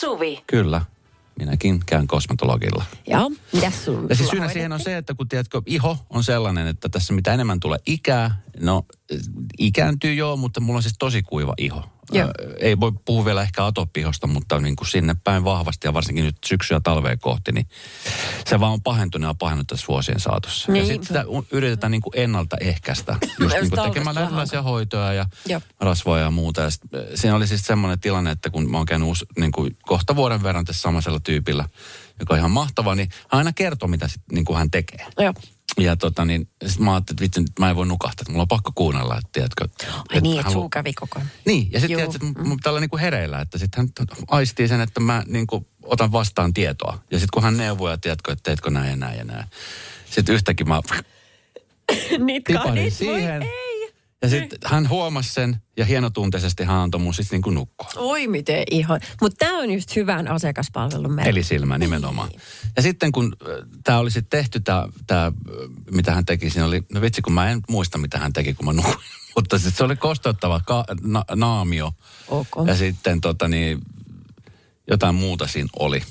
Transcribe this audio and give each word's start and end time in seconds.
Suvi. 0.00 0.44
Kyllä. 0.46 0.80
Minäkin 1.38 1.80
käyn 1.86 2.06
kosmetologilla. 2.06 2.84
Joo, 3.06 3.30
mitäs 3.52 3.84
sun? 3.84 4.06
Ja 4.08 4.16
siis 4.16 4.28
syynä 4.28 4.48
siihen 4.48 4.72
on 4.72 4.80
se, 4.80 4.96
että 4.96 5.14
kun 5.14 5.28
tiedätkö, 5.28 5.62
iho 5.66 5.96
on 6.10 6.24
sellainen, 6.24 6.66
että 6.66 6.88
tässä 6.88 7.12
mitä 7.12 7.34
enemmän 7.34 7.60
tulee 7.60 7.78
ikää, 7.86 8.40
no 8.60 8.84
ikääntyy 9.58 10.14
joo, 10.14 10.36
mutta 10.36 10.60
mulla 10.60 10.76
on 10.76 10.82
siis 10.82 10.94
tosi 10.98 11.22
kuiva 11.22 11.54
iho. 11.58 11.84
Joo. 12.12 12.26
Ää, 12.26 12.32
ei 12.58 12.80
voi 12.80 12.92
puhua 13.04 13.24
vielä 13.24 13.42
ehkä 13.42 13.64
atopihosta, 13.66 14.26
mutta 14.26 14.58
niin 14.60 14.76
kuin 14.76 14.88
sinne 14.88 15.16
päin 15.24 15.44
vahvasti 15.44 15.86
ja 15.86 15.94
varsinkin 15.94 16.24
nyt 16.24 16.36
syksyä 16.46 16.76
ja 16.76 16.80
talvea 16.80 17.16
kohti, 17.16 17.52
niin 17.52 17.66
se 18.46 18.60
vaan 18.60 18.72
on 18.72 18.82
pahentunut 18.82 19.28
ja 19.28 19.34
pahentunut 19.34 19.66
tässä 19.66 19.86
vuosien 19.88 20.20
saatossa. 20.20 20.70
Ja 20.70 20.72
Niinpä. 20.72 20.88
sitten 20.88 21.06
sitä 21.06 21.24
yritetään 21.52 21.90
niin 21.90 22.02
kuin 22.02 22.12
ennaltaehkäistä, 22.16 23.12
just 23.40 23.56
niin 23.56 23.70
kuin 23.70 24.04
vähän. 24.04 24.24
erilaisia 24.24 24.62
hoitoja 24.62 25.12
ja 25.12 25.26
Joo. 25.46 25.60
rasvoja 25.80 26.22
ja 26.22 26.30
muuta. 26.30 26.60
Ja 26.60 26.70
sit, 26.70 26.82
siinä 27.14 27.36
oli 27.36 27.46
siis 27.46 27.62
semmoinen 27.62 28.00
tilanne, 28.00 28.30
että 28.30 28.50
kun 28.50 28.70
mä 28.70 28.76
oon 28.76 28.86
käynyt 28.86 29.08
uus, 29.08 29.26
niin 29.38 29.52
kuin 29.52 29.76
kohta 29.82 30.16
vuoden 30.16 30.42
verran 30.42 30.64
tässä 30.64 30.82
samaisella 30.82 31.20
tyypillä, 31.20 31.64
joka 32.20 32.34
on 32.34 32.38
ihan 32.38 32.50
mahtava, 32.50 32.94
niin 32.94 33.08
hän 33.12 33.38
aina 33.38 33.52
kertoo, 33.52 33.88
mitä 33.88 34.08
sit, 34.08 34.22
niin 34.32 34.44
kuin 34.44 34.58
hän 34.58 34.70
tekee. 34.70 35.06
Joo. 35.18 35.34
Ja 35.78 35.96
tota 35.96 36.24
niin, 36.24 36.48
sit 36.66 36.78
mä 36.80 36.94
ajattelin, 36.94 37.24
että 37.24 37.40
vitsi, 37.40 37.52
mä 37.58 37.70
en 37.70 37.76
voi 37.76 37.86
nukahtaa, 37.86 38.22
että 38.22 38.32
mulla 38.32 38.42
on 38.42 38.48
pakko 38.48 38.72
kuunnella, 38.74 39.18
että 39.18 39.28
tiedätkö. 39.32 39.68
Ai 40.08 40.20
niin, 40.20 40.40
että 40.40 40.50
halu- 40.50 40.52
suu 40.52 40.68
kävi 40.68 40.92
koko 40.92 41.18
ajan. 41.18 41.30
Niin, 41.46 41.72
ja 41.72 41.80
sitten 41.80 41.96
tiedätkö, 41.96 42.26
että 42.26 42.42
mun 42.42 42.56
pitää 42.56 42.70
olla 42.70 42.80
niinku 42.80 42.98
hereillä, 42.98 43.40
että 43.40 43.58
sitten 43.58 43.78
hän 43.98 44.06
aistii 44.28 44.68
sen, 44.68 44.80
että 44.80 45.00
mä 45.00 45.22
niinku 45.26 45.66
otan 45.82 46.12
vastaan 46.12 46.54
tietoa. 46.54 46.98
Ja 47.10 47.18
sitten 47.18 47.28
kun 47.34 47.42
hän 47.42 47.56
neuvoo 47.56 47.90
ja 47.90 47.98
tiedätkö, 47.98 48.32
että 48.32 48.42
teetkö 48.42 48.70
näin 48.70 48.90
ja 48.90 48.96
näin 48.96 49.18
ja 49.18 49.24
näin. 49.24 49.46
Sitten 50.10 50.34
yhtäkkiä 50.34 50.66
mä 50.66 50.80
Niitä 52.18 52.52
tipahdin 52.52 52.92
siihen. 52.92 53.42
Ja 54.22 54.28
sitten 54.28 54.58
hän 54.64 54.88
huomasi 54.88 55.32
sen 55.32 55.56
ja 55.76 55.84
hienotunteisesti 55.84 56.64
hän 56.64 56.76
antoi 56.76 57.00
mun 57.00 57.14
sitten 57.14 57.36
niinku 57.36 57.50
nukkua. 57.50 57.90
Oi 57.96 58.26
miten 58.26 58.64
ihan. 58.70 59.00
Mutta 59.20 59.36
tämä 59.46 59.58
on 59.58 59.70
just 59.70 59.96
hyvän 59.96 60.28
asiakaspalvelun 60.28 61.12
merkki. 61.12 61.30
Eli 61.30 61.42
silmä 61.42 61.78
nimenomaan. 61.78 62.30
Ja 62.76 62.82
sitten 62.82 63.12
kun 63.12 63.36
tämä 63.84 63.98
oli 63.98 64.10
sitten 64.10 64.38
tehty, 64.38 64.60
tämä, 64.60 64.88
tää, 65.06 65.32
mitä 65.90 66.14
hän 66.14 66.24
teki, 66.24 66.50
siinä 66.50 66.66
oli, 66.66 66.82
no 66.92 67.00
vitsi 67.00 67.22
kun 67.22 67.32
mä 67.32 67.50
en 67.50 67.60
muista 67.68 67.98
mitä 67.98 68.18
hän 68.18 68.32
teki, 68.32 68.54
kun 68.54 68.66
mä 68.66 68.72
nukuin. 68.72 68.96
Mutta 69.36 69.58
sit 69.58 69.76
se 69.76 69.84
oli 69.84 69.96
kosteuttava 69.96 70.60
ka, 70.66 70.84
na, 71.02 71.24
naamio. 71.34 71.92
Ok. 72.28 72.48
Ja 72.66 72.76
sitten 72.76 73.20
tota 73.20 73.48
niin, 73.48 73.80
jotain 74.90 75.14
muuta 75.14 75.46
siinä 75.46 75.68
oli. 75.78 76.02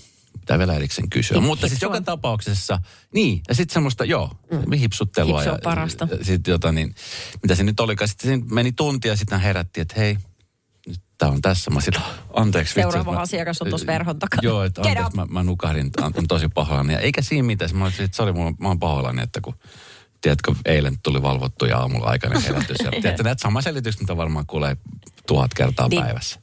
Pitää 0.49 0.59
vielä 0.59 0.73
erikseen 0.75 1.09
kysyä. 1.09 1.37
Hip- 1.37 1.41
Mutta 1.41 1.61
siis 1.67 1.71
hipsua. 1.81 1.95
joka 1.95 2.01
tapauksessa, 2.01 2.79
niin, 3.13 3.41
ja 3.49 3.55
sitten 3.55 3.73
semmoista, 3.73 4.05
joo, 4.05 4.31
mm. 4.51 4.73
hipsuttelua. 4.77 5.39
Hipsu 5.39 5.49
on 5.49 5.55
ja, 5.55 5.59
parasta. 5.63 6.07
ja 6.19 6.25
sitten 6.25 6.51
jota 6.51 6.71
niin, 6.71 6.95
mitä 7.43 7.55
se 7.55 7.63
nyt 7.63 7.79
olikaan. 7.79 8.07
Sitten 8.07 8.43
meni 8.53 8.71
tunti 8.71 9.07
ja 9.07 9.15
sitten 9.15 9.39
herätti, 9.39 9.81
että 9.81 9.93
hei, 9.97 10.17
nyt 10.87 11.01
tää 11.17 11.29
on 11.29 11.41
tässä. 11.41 11.71
Mä 11.71 11.81
silloin, 11.81 12.03
anteeksi. 12.33 12.75
vitsi, 12.75 12.81
Seuraava 12.91 13.11
mä- 13.11 13.19
asiakas 13.19 13.61
on 13.61 13.69
tuossa 13.69 13.87
verhon 13.87 14.19
takana. 14.19 14.41
Joo, 14.43 14.63
että 14.63 14.81
anteeksi, 14.81 15.15
mä, 15.15 15.25
mä 15.25 15.43
nukahdin, 15.43 15.89
on, 16.01 16.13
tosi 16.27 16.47
pahoillani. 16.47 16.93
Ja 16.93 16.99
eikä 16.99 17.21
siinä 17.21 17.43
mitään. 17.45 17.75
Mä 17.75 17.83
olisin, 17.83 18.05
että 18.05 18.17
sori, 18.17 18.33
mulla- 18.33 18.53
mä 18.59 18.67
oon 18.67 18.79
pahoillani, 18.79 19.21
että 19.23 19.41
kun 19.41 19.55
tiedätkö, 20.21 20.55
eilen 20.65 20.99
tuli 21.03 21.21
valvottu 21.21 21.65
ja 21.65 21.77
aamulla 21.77 22.05
aikainen 22.07 22.41
herätys. 22.47 22.77
Ja, 22.83 22.91
tiedätkö, 22.91 23.23
näitä 23.23 23.41
sama 23.41 23.61
selitys, 23.61 23.99
mitä 23.99 24.17
varmaan 24.17 24.45
kuulee 24.47 24.77
tuhat 25.27 25.53
kertaa 25.53 25.87
Niin. 25.87 26.01
päivässä. 26.03 26.39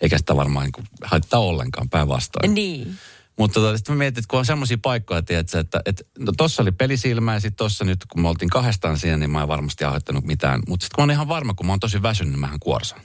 Eikä 0.00 0.18
sitä 0.18 0.36
varmaan 0.36 0.64
niin 0.64 0.72
kuin, 0.72 0.86
haittaa 1.04 1.40
ollenkaan 1.40 1.88
päinvastoin. 1.88 2.54
Niin. 2.54 2.98
Mutta 3.38 3.60
tota, 3.60 3.76
sitten 3.76 3.94
mä 3.94 3.98
mietin, 3.98 4.18
että 4.18 4.28
kun 4.28 4.38
on 4.38 4.46
semmoisia 4.46 4.78
paikkoja, 4.82 5.22
tiedätkö, 5.22 5.58
että, 5.58 5.80
että 5.86 6.04
no 6.18 6.32
tossa 6.36 6.62
oli 6.62 6.72
pelisilmä 6.72 7.34
ja 7.34 7.40
sitten 7.40 7.56
tossa 7.56 7.84
nyt, 7.84 8.06
kun 8.12 8.22
me 8.22 8.28
oltiin 8.28 8.50
kahdestaan 8.50 8.98
siinä, 8.98 9.16
niin 9.16 9.30
mä 9.30 9.42
en 9.42 9.48
varmasti 9.48 9.84
aiheuttanut 9.84 10.24
mitään. 10.24 10.62
Mutta 10.68 10.84
sitten 10.84 10.94
kun 10.94 11.02
mä 11.02 11.04
oon 11.04 11.10
ihan 11.10 11.28
varma, 11.28 11.54
kun 11.54 11.66
mä 11.66 11.72
oon 11.72 11.80
tosi 11.80 12.02
väsynyt, 12.02 12.32
niin 12.32 12.40
mähän 12.40 12.60
kuorsan. 12.60 13.00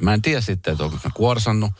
Mä 0.00 0.14
en 0.14 0.22
tiedä 0.22 0.40
sitten, 0.40 0.72
että 0.72 0.84
onko 0.84 0.98
mä 1.04 1.10
kuorsannut. 1.14 1.70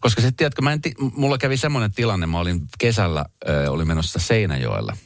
Koska 0.00 0.20
sitten 0.20 0.36
tiedätkö, 0.36 0.62
mä 0.62 0.72
en 0.72 0.82
ti- 0.82 0.94
mulla 0.98 1.38
kävi 1.38 1.56
semmoinen 1.56 1.92
tilanne, 1.92 2.26
mä 2.26 2.38
olin 2.38 2.66
kesällä, 2.78 3.24
äh, 3.48 3.72
olin 3.72 3.88
menossa 3.88 4.18
Seinäjoella, 4.18 4.96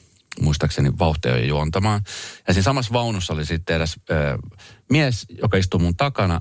muistaakseni 0.41 0.99
vauhtia 0.99 1.47
juontamaan. 1.47 2.01
Ja 2.49 2.55
siinä 2.55 2.65
samassa 2.65 2.93
vaunussa 2.93 3.33
oli 3.33 3.47
sitten 3.47 3.77
edes 3.77 3.97
äh, 4.11 4.39
mies, 4.91 5.27
joka 5.43 5.57
istui 5.57 5.81
mun 5.81 5.97
takana 5.97 6.41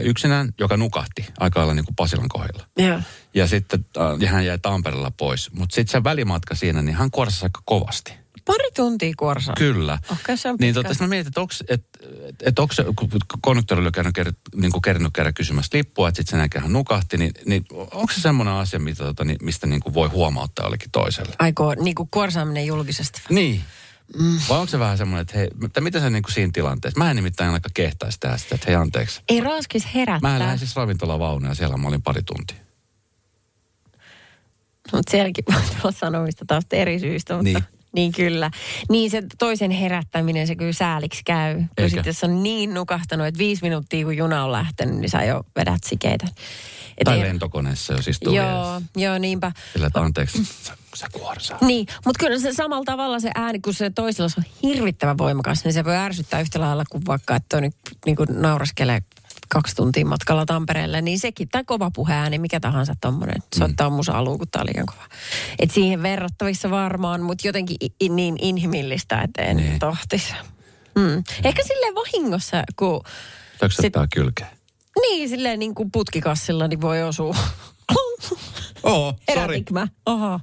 yksinään, 0.00 0.48
joka 0.58 0.76
nukahti 0.76 1.26
aika 1.40 1.60
lailla 1.60 1.74
niin 1.74 1.84
kuin 1.84 1.96
Pasilan 1.96 2.28
kohdilla. 2.28 2.66
Joo. 2.78 3.00
Ja 3.34 3.46
sitten 3.46 3.86
äh, 3.96 4.20
ja 4.20 4.28
hän 4.30 4.46
jäi 4.46 4.58
Tampereella 4.58 5.10
pois. 5.10 5.52
Mutta 5.52 5.74
sitten 5.74 5.92
se 5.92 6.04
välimatka 6.04 6.54
siinä, 6.54 6.82
niin 6.82 6.96
hän 6.96 7.10
kuorsasi 7.10 7.44
aika 7.46 7.60
kovasti. 7.64 8.12
Pari 8.44 8.70
tuntia 8.76 9.12
kuorsaa. 9.16 9.54
Kyllä. 9.58 9.98
Okei, 10.12 10.36
se 10.36 10.48
on 10.50 10.56
Niin 10.60 10.74
pitkä. 10.74 10.88
sit 10.92 11.00
mä 11.00 11.06
mietin, 11.06 11.28
että 11.28 11.40
onko 11.40 11.54
et, 11.68 11.84
et, 12.42 12.58
onko 12.58 12.74
se, 12.74 12.84
kun 12.96 13.08
konduktori 13.40 13.80
oli 13.80 13.90
käynyt, 13.92 14.18
ker- 14.18 14.32
niin 14.60 14.72
kuin 14.72 14.82
kerännyt 14.82 15.12
käydä 15.14 15.32
kysymässä 15.32 15.78
lippua, 15.78 16.08
että 16.08 16.16
sitten 16.16 16.30
sen 16.30 16.38
jälkeen 16.40 16.62
hän 16.62 16.72
nukahti, 16.72 17.16
niin, 17.16 17.32
niin 17.46 17.64
onko 17.72 18.12
se 18.12 18.20
semmoinen 18.20 18.54
asia, 18.54 18.78
mitä, 18.78 19.04
tota, 19.04 19.24
niin, 19.24 19.38
mistä 19.42 19.66
niin 19.66 19.80
kuin 19.80 19.94
voi 19.94 20.08
huomauttaa 20.08 20.64
jollekin 20.66 20.90
toiselle? 20.90 21.34
Aikoo 21.38 21.74
niinku 21.74 22.08
kuorsaaminen 22.10 22.66
julkisesti. 22.66 23.22
Niin. 23.28 23.62
Mm. 24.18 24.38
Vai 24.48 24.58
onko 24.58 24.70
se 24.70 24.78
vähän 24.78 24.98
semmoinen, 24.98 25.22
että 25.22 25.38
hei, 25.38 25.48
että 25.64 25.80
mitä 25.80 26.00
sä 26.00 26.10
niin 26.10 26.22
kuin 26.22 26.32
siinä 26.32 26.50
tilanteessa? 26.54 26.98
Mä 26.98 27.10
en 27.10 27.16
nimittäin 27.16 27.50
aika 27.50 27.68
kehtaisi 27.74 28.20
tehdä 28.20 28.36
sitä, 28.36 28.54
että 28.54 28.66
hei 28.66 28.74
anteeksi. 28.76 29.20
Ei 29.28 29.40
raaskis 29.40 29.94
herättää. 29.94 30.30
Mä 30.32 30.38
lähdin 30.38 30.58
siis 30.58 30.76
ravintolavaunuun 30.76 31.48
ja 31.48 31.54
siellä 31.54 31.76
mä 31.76 31.88
olin 31.88 32.02
pari 32.02 32.22
tuntia. 32.22 32.56
Mutta 34.92 35.10
sielläkin 35.10 35.44
voi 35.52 35.62
tulla 35.62 35.92
sanomista 35.92 36.44
taas 36.46 36.64
eri 36.72 36.98
syystä, 36.98 37.34
mutta 37.34 37.44
Niin. 37.44 37.64
Niin. 37.94 38.12
kyllä. 38.12 38.50
Niin 38.90 39.10
se 39.10 39.22
toisen 39.38 39.70
herättäminen, 39.70 40.46
se 40.46 40.56
kyllä 40.56 40.72
sääliksi 40.72 41.22
käy. 41.24 41.54
Kun 41.54 41.66
Eikä? 41.76 41.88
sitten 41.88 42.06
jos 42.10 42.24
on 42.24 42.42
niin 42.42 42.74
nukahtanut, 42.74 43.26
että 43.26 43.38
viisi 43.38 43.62
minuuttia 43.62 44.04
kun 44.04 44.16
juna 44.16 44.44
on 44.44 44.52
lähtenyt, 44.52 44.96
niin 44.96 45.10
sä 45.10 45.24
jo 45.24 45.42
vedät 45.56 45.84
sikeitä. 45.84 46.26
Et 46.98 47.04
Tai 47.04 47.16
ei- 47.16 47.22
lentokoneessa, 47.22 47.92
jos 47.92 48.08
istuu 48.08 48.34
Joo, 48.34 48.80
joo, 48.96 49.18
niinpä. 49.18 49.52
Sillä, 49.72 49.86
että 49.86 50.00
anteeksi, 50.00 50.44
sä, 50.44 50.76
sä 50.94 51.06
kuorsaa. 51.12 51.58
Niin, 51.60 51.86
mutta 52.04 52.18
kyllä 52.20 52.38
se 52.38 52.52
samalla 52.52 52.84
tavalla 52.84 53.20
se 53.20 53.30
ääni, 53.34 53.60
kun 53.60 53.74
se 53.74 53.90
toisella 53.90 54.28
se 54.28 54.34
on 54.38 54.44
hirvittävän 54.62 55.18
voimakas, 55.18 55.64
niin 55.64 55.72
se 55.72 55.84
voi 55.84 55.96
ärsyttää 55.96 56.40
yhtä 56.40 56.60
lailla 56.60 56.84
kuin 56.90 57.06
vaikka, 57.06 57.36
että 57.36 57.56
on 57.56 57.62
nyt 57.62 57.76
niin 58.06 58.16
kuin 58.16 58.28
nauraskelee 58.30 59.00
kaksi 59.52 59.76
tuntia 59.76 60.06
matkalla 60.06 60.46
Tampereelle, 60.46 61.02
niin 61.02 61.18
sekin, 61.18 61.48
tai 61.48 61.64
kova 61.64 61.90
puheääni, 61.94 62.38
mikä 62.38 62.60
tahansa 62.60 62.94
tommonen, 63.00 63.42
soittaa 63.58 63.90
mm. 63.90 63.96
musa 63.96 64.12
aluu, 64.12 64.38
kun 64.38 64.46
tää 64.50 64.60
on 64.62 64.66
liian 64.66 64.86
kova. 64.86 65.04
Et 65.58 65.70
siihen 65.70 66.02
verrattavissa 66.02 66.70
varmaan, 66.70 67.22
mutta 67.22 67.48
jotenkin 67.48 67.76
i- 68.02 68.08
niin 68.08 68.36
inhimillistä, 68.40 69.22
että 69.22 69.42
en 69.42 69.56
Niin. 69.56 69.78
tohtisi. 69.78 70.32
Mm. 70.94 71.22
Ehkä 71.44 71.62
silleen 71.66 71.94
vahingossa, 71.94 72.62
kun 72.76 73.00
Töksättää 73.58 74.06
kylkeä. 74.14 74.46
niin 75.00 75.28
silleen 75.28 75.58
niin 75.58 75.74
kuin 75.74 75.90
putkikassilla, 75.90 76.68
niin 76.68 76.80
voi 76.80 77.02
osua. 77.02 77.36
Oo, 78.82 79.14
sori. 79.34 79.64
Aha. 80.06 80.40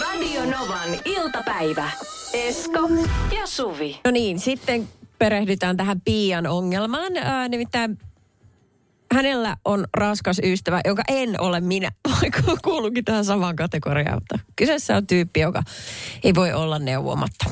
Radio 0.00 0.44
Novan 0.44 0.88
iltapäivä. 1.04 1.90
Esko 2.32 2.88
ja 3.40 3.46
Suvi. 3.46 4.00
No 4.04 4.10
niin, 4.10 4.40
sitten 4.40 4.88
perehdytään 5.18 5.76
tähän 5.76 6.00
Pian 6.00 6.46
ongelmaan. 6.46 7.16
Ää, 7.16 7.48
nimittäin 7.48 7.98
hänellä 9.12 9.56
on 9.64 9.86
raskas 9.94 10.40
ystävä, 10.44 10.80
joka 10.84 11.02
en 11.08 11.40
ole 11.40 11.60
minä, 11.60 11.92
vaikka 12.20 12.42
kuuluukin 12.64 13.04
tähän 13.04 13.24
samaan 13.24 13.56
kategoriaan. 13.56 14.14
Mutta 14.14 14.38
kyseessä 14.56 14.96
on 14.96 15.06
tyyppi, 15.06 15.40
joka 15.40 15.62
ei 16.24 16.34
voi 16.34 16.52
olla 16.52 16.78
neuvomatta. 16.78 17.44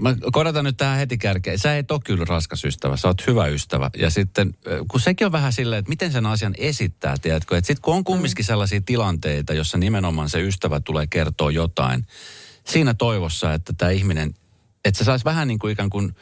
Mä 0.00 0.16
korotan 0.32 0.64
nyt 0.64 0.76
tähän 0.76 0.98
heti 0.98 1.18
kärkeen. 1.18 1.58
Sä 1.58 1.78
et 1.78 1.90
ole 1.90 2.00
kyllä 2.04 2.24
raskas 2.28 2.64
ystävä, 2.64 2.96
sä 2.96 3.08
oot 3.08 3.26
hyvä 3.26 3.46
ystävä. 3.46 3.90
Ja 3.96 4.10
sitten, 4.10 4.54
äh, 4.66 4.78
kun 4.88 5.00
sekin 5.00 5.26
on 5.26 5.32
vähän 5.32 5.52
silleen, 5.52 5.78
että 5.78 5.88
miten 5.88 6.12
sen 6.12 6.26
asian 6.26 6.54
esittää, 6.58 7.14
tiedätkö? 7.22 7.56
Että 7.56 7.66
sitten 7.66 7.82
kun 7.82 7.94
on 7.94 8.04
kumminkin 8.04 8.44
sellaisia 8.44 8.80
tilanteita, 8.86 9.54
jossa 9.54 9.78
nimenomaan 9.78 10.28
se 10.28 10.40
ystävä 10.40 10.80
tulee 10.80 11.06
kertoa 11.06 11.50
jotain, 11.50 12.06
siinä 12.66 12.94
toivossa, 12.94 13.54
että 13.54 13.72
tämä 13.72 13.90
ihminen, 13.90 14.34
että 14.84 14.98
se 14.98 15.04
saisi 15.04 15.24
vähän 15.24 15.48
niin 15.48 15.58
kuin 15.58 15.72
ikään 15.72 15.90
kuin 15.90 16.14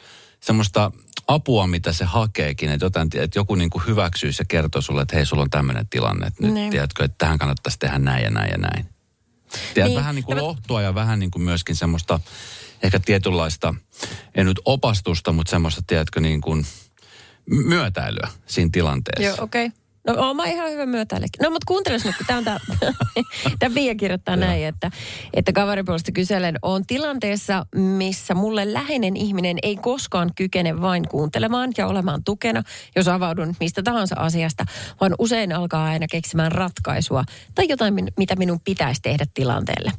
semmoista 0.43 0.91
apua, 1.27 1.67
mitä 1.67 1.93
se 1.93 2.05
hakeekin, 2.05 2.69
että, 2.71 2.85
jotain, 2.85 3.09
että 3.15 3.39
joku 3.39 3.55
niin 3.55 3.69
kuin 3.69 3.85
hyväksyisi 3.87 4.41
ja 4.41 4.45
kertoo 4.45 4.81
sulle, 4.81 5.01
että 5.01 5.15
hei, 5.15 5.25
sulla 5.25 5.43
on 5.43 5.49
tämmöinen 5.49 5.87
tilanne, 5.87 6.27
että 6.27 6.43
nyt 6.43 6.53
Niin. 6.53 6.71
tiedätkö, 6.71 7.03
että 7.03 7.15
tähän 7.17 7.37
kannattaisi 7.37 7.79
tehdä 7.79 7.99
näin 7.99 8.23
ja 8.23 8.29
näin 8.29 8.51
ja 8.51 8.57
näin. 8.57 8.85
Tiedät, 9.73 9.89
Niin. 9.89 9.99
vähän 9.99 10.15
niin 10.15 10.25
kuin 10.25 10.37
Ja 10.37 10.43
lohtua 10.43 10.81
ja 10.81 10.95
vähän 10.95 11.19
niin 11.19 11.31
kuin 11.31 11.43
myöskin 11.43 11.75
semmoista 11.75 12.19
ehkä 12.83 12.99
tietynlaista, 12.99 13.75
en 14.35 14.45
nyt 14.45 14.59
opastusta, 14.65 15.31
mutta 15.31 15.49
semmoista, 15.49 15.81
tiedätkö, 15.87 16.19
niin 16.19 16.41
kuin 16.41 16.65
myötäilyä 17.49 18.27
siinä 18.45 18.69
tilanteessa. 18.73 19.23
Joo, 19.23 19.43
okei. 19.43 19.65
Okay. 19.65 19.82
No 20.07 20.13
oon 20.17 20.35
mä 20.35 20.45
ihan 20.45 20.71
hyvä 20.71 20.85
myötäillekin. 20.85 21.43
No 21.43 21.49
mutta 21.49 21.65
kuunteles 21.67 22.05
nyt, 22.05 22.17
kun 22.17 22.25
tämä 22.25 22.37
on 22.37 22.43
tää, 22.43 22.59
tää 23.59 23.69
Pia 23.73 23.95
kirjoittaa 23.95 24.35
näin, 24.35 24.65
että, 24.65 24.91
että 25.33 25.53
kaveripuolesta 25.53 26.11
kyselen, 26.11 26.55
on 26.61 26.85
tilanteessa, 26.85 27.65
missä 27.75 28.33
mulle 28.33 28.73
läheinen 28.73 29.17
ihminen 29.17 29.57
ei 29.63 29.75
koskaan 29.75 30.31
kykene 30.35 30.81
vain 30.81 31.07
kuuntelemaan 31.07 31.71
ja 31.77 31.87
olemaan 31.87 32.23
tukena, 32.23 32.63
jos 32.95 33.07
avaudun 33.07 33.55
mistä 33.59 33.83
tahansa 33.83 34.15
asiasta, 34.19 34.65
vaan 35.01 35.15
usein 35.19 35.53
alkaa 35.53 35.85
aina 35.85 36.07
keksimään 36.07 36.51
ratkaisua 36.51 37.23
tai 37.55 37.65
jotain, 37.69 37.93
mitä 38.17 38.35
minun 38.35 38.59
pitäisi 38.65 39.01
tehdä 39.01 39.25
tilanteelle. 39.33 39.91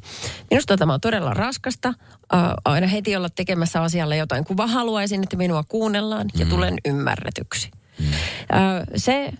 Minusta 0.51 0.77
tämä 0.77 0.93
on 0.93 1.01
todella 1.01 1.33
raskasta, 1.33 1.93
aina 2.65 2.87
heti 2.87 3.15
olla 3.15 3.29
tekemässä 3.29 3.81
asialle 3.81 4.17
jotain, 4.17 4.45
kun 4.45 4.57
vaan 4.57 4.69
haluaisin, 4.69 5.23
että 5.23 5.37
minua 5.37 5.63
kuunnellaan 5.63 6.27
ja 6.37 6.45
tulen 6.45 6.73
ymmärretyksi. 6.85 7.71
Ö, 7.99 8.05
se 8.95 9.33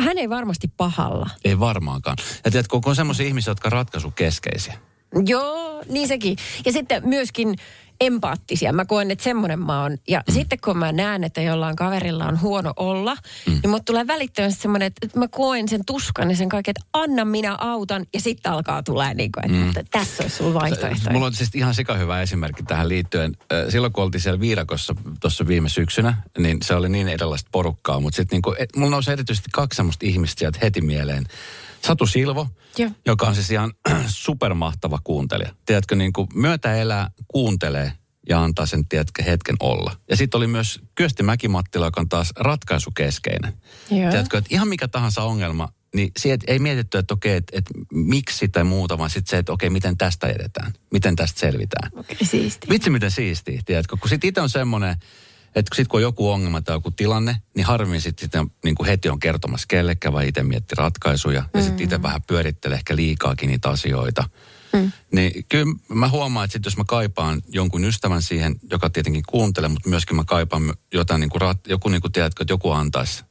hän 0.00 0.18
ei 0.18 0.30
varmasti 0.30 0.68
pahalla. 0.76 1.30
Ei 1.44 1.60
varmaankaan. 1.60 2.16
Ja 2.44 2.50
tiedätkö, 2.50 2.80
kun 2.80 2.90
on 2.90 2.96
semmoisia 2.96 3.26
ihmisiä, 3.26 3.50
jotka 3.50 3.68
on 3.68 3.72
ratkaisukeskeisiä. 3.72 4.74
Joo, 5.26 5.82
niin 5.88 6.08
sekin. 6.08 6.36
Ja 6.64 6.72
sitten 6.72 7.08
myöskin 7.08 7.56
empaattisia. 8.06 8.72
Mä 8.72 8.84
koen, 8.84 9.10
että 9.10 9.24
semmoinen 9.24 9.58
mä 9.58 9.82
oon. 9.82 9.96
Ja 10.08 10.22
mm. 10.28 10.34
sitten 10.34 10.58
kun 10.64 10.78
mä 10.78 10.92
näen, 10.92 11.24
että 11.24 11.40
jollain 11.40 11.76
kaverilla 11.76 12.26
on 12.26 12.40
huono 12.40 12.72
olla, 12.76 13.14
mm. 13.46 13.52
niin 13.52 13.70
mut 13.70 13.84
tulee 13.84 14.06
välittömästi 14.06 14.62
semmoinen, 14.62 14.86
että 14.86 15.18
mä 15.18 15.28
koen 15.28 15.68
sen 15.68 15.80
tuskan 15.86 16.30
ja 16.30 16.36
sen 16.36 16.48
kaiken, 16.48 16.70
että 16.76 16.88
anna 16.92 17.24
minä 17.24 17.56
autan. 17.58 18.06
Ja 18.14 18.20
sitten 18.20 18.52
alkaa 18.52 18.82
tulee 18.82 19.14
niin 19.14 19.32
kuin, 19.32 19.44
että 19.44 19.80
mm. 19.80 19.86
tässä 19.90 20.22
olisi 20.22 20.36
sulla 20.36 20.60
vaihtoehto. 20.60 21.10
Mulla 21.10 21.26
on 21.26 21.34
siis 21.34 21.50
ihan 21.54 21.74
sika 21.74 21.94
hyvä 21.94 22.22
esimerkki 22.22 22.62
tähän 22.62 22.88
liittyen. 22.88 23.36
Silloin 23.68 23.92
kun 23.92 24.04
oltiin 24.04 24.20
siellä 24.20 24.40
Viirakossa 24.40 24.94
tuossa 25.20 25.46
viime 25.46 25.68
syksynä, 25.68 26.16
niin 26.38 26.58
se 26.62 26.74
oli 26.74 26.88
niin 26.88 27.08
erilaista 27.08 27.48
porukkaa. 27.52 28.00
Mutta 28.00 28.16
sitten 28.16 28.40
niin 28.46 28.68
mulla 28.76 28.90
nousi 28.90 29.12
erityisesti 29.12 29.48
kaksi 29.52 29.76
semmoista 29.76 30.06
ihmistä 30.06 30.38
sieltä 30.38 30.58
heti 30.62 30.80
mieleen. 30.80 31.24
Satu 31.86 32.06
Silvo, 32.06 32.48
Joo. 32.78 32.90
joka 33.06 33.26
on 33.26 33.34
siis 33.34 33.50
ihan 33.50 33.72
supermahtava 34.06 34.98
kuuntelija. 35.04 35.54
Tiedätkö, 35.66 35.96
niin 35.96 36.12
kuin 36.12 36.28
myötä 36.34 36.74
elää, 36.74 37.10
kuuntelee 37.28 37.92
ja 38.28 38.42
antaa 38.44 38.66
sen, 38.66 38.88
tiedätkö, 38.88 39.22
hetken 39.22 39.56
olla. 39.60 39.96
Ja 40.10 40.16
sitten 40.16 40.38
oli 40.38 40.46
myös 40.46 40.80
Kyösti 40.94 41.22
Mäkimattila, 41.22 41.86
joka 41.86 42.00
on 42.00 42.08
taas 42.08 42.32
ratkaisukeskeinen. 42.36 43.52
Joo. 43.90 44.10
Tiedätkö, 44.10 44.38
että 44.38 44.54
ihan 44.54 44.68
mikä 44.68 44.88
tahansa 44.88 45.22
ongelma, 45.22 45.68
niin 45.94 46.10
sieltä 46.18 46.44
ei 46.48 46.58
mietitty, 46.58 46.98
että 46.98 47.14
okei, 47.14 47.36
että, 47.36 47.58
että 47.58 47.70
miksi 47.92 48.48
tai 48.48 48.64
muuta, 48.64 48.98
vaan 48.98 49.10
sitten 49.10 49.30
se, 49.30 49.38
että 49.38 49.52
okei, 49.52 49.70
miten 49.70 49.98
tästä 49.98 50.26
edetään, 50.26 50.72
miten 50.92 51.16
tästä 51.16 51.40
selvitään. 51.40 51.90
Okei, 51.96 52.16
siisti. 52.26 52.68
Vitsi 52.68 52.90
miten 52.90 53.10
siistiä, 53.10 53.60
tiedätkö? 53.64 53.96
Kun 54.00 54.08
sitten 54.08 54.28
itse 54.28 54.40
on 54.40 54.50
semmoinen, 54.50 54.96
että 55.54 55.76
sit 55.76 55.88
kun 55.88 55.98
on 55.98 56.02
joku 56.02 56.30
ongelma 56.30 56.62
tai 56.62 56.76
joku 56.76 56.90
tilanne, 56.90 57.36
niin 57.56 57.66
harvemmin 57.66 58.00
sitten 58.00 58.30
sit 58.42 58.50
niin 58.64 58.74
kuin 58.74 58.86
heti 58.86 59.08
on 59.08 59.18
kertomassa 59.18 59.66
kellekään, 59.68 60.12
vai 60.12 60.28
itse 60.28 60.42
mietti 60.42 60.74
ratkaisuja. 60.74 61.44
Ja 61.54 61.62
sitten 61.62 61.84
itse 61.84 62.02
vähän 62.02 62.22
pyörittelee 62.22 62.76
ehkä 62.76 62.96
liikaakin 62.96 63.48
niitä 63.48 63.68
asioita. 63.68 64.24
Mm. 64.72 64.92
Niin 65.12 65.44
kyllä 65.48 65.74
mä 65.88 66.08
huomaan, 66.08 66.44
että 66.44 66.52
sit 66.52 66.64
jos 66.64 66.76
mä 66.76 66.84
kaipaan 66.86 67.42
jonkun 67.48 67.84
ystävän 67.84 68.22
siihen, 68.22 68.56
joka 68.70 68.90
tietenkin 68.90 69.22
kuuntelee, 69.28 69.68
mutta 69.68 69.88
myöskin 69.88 70.16
mä 70.16 70.24
kaipaan 70.24 70.74
jotain 70.94 71.20
niin 71.20 71.30
kuin, 71.30 71.40
rat, 71.40 71.66
joku 71.66 71.88
niin 71.88 72.00
kuin 72.00 72.12
tiedätkö, 72.12 72.42
että 72.42 72.52
joku 72.52 72.70
antaisi 72.70 73.24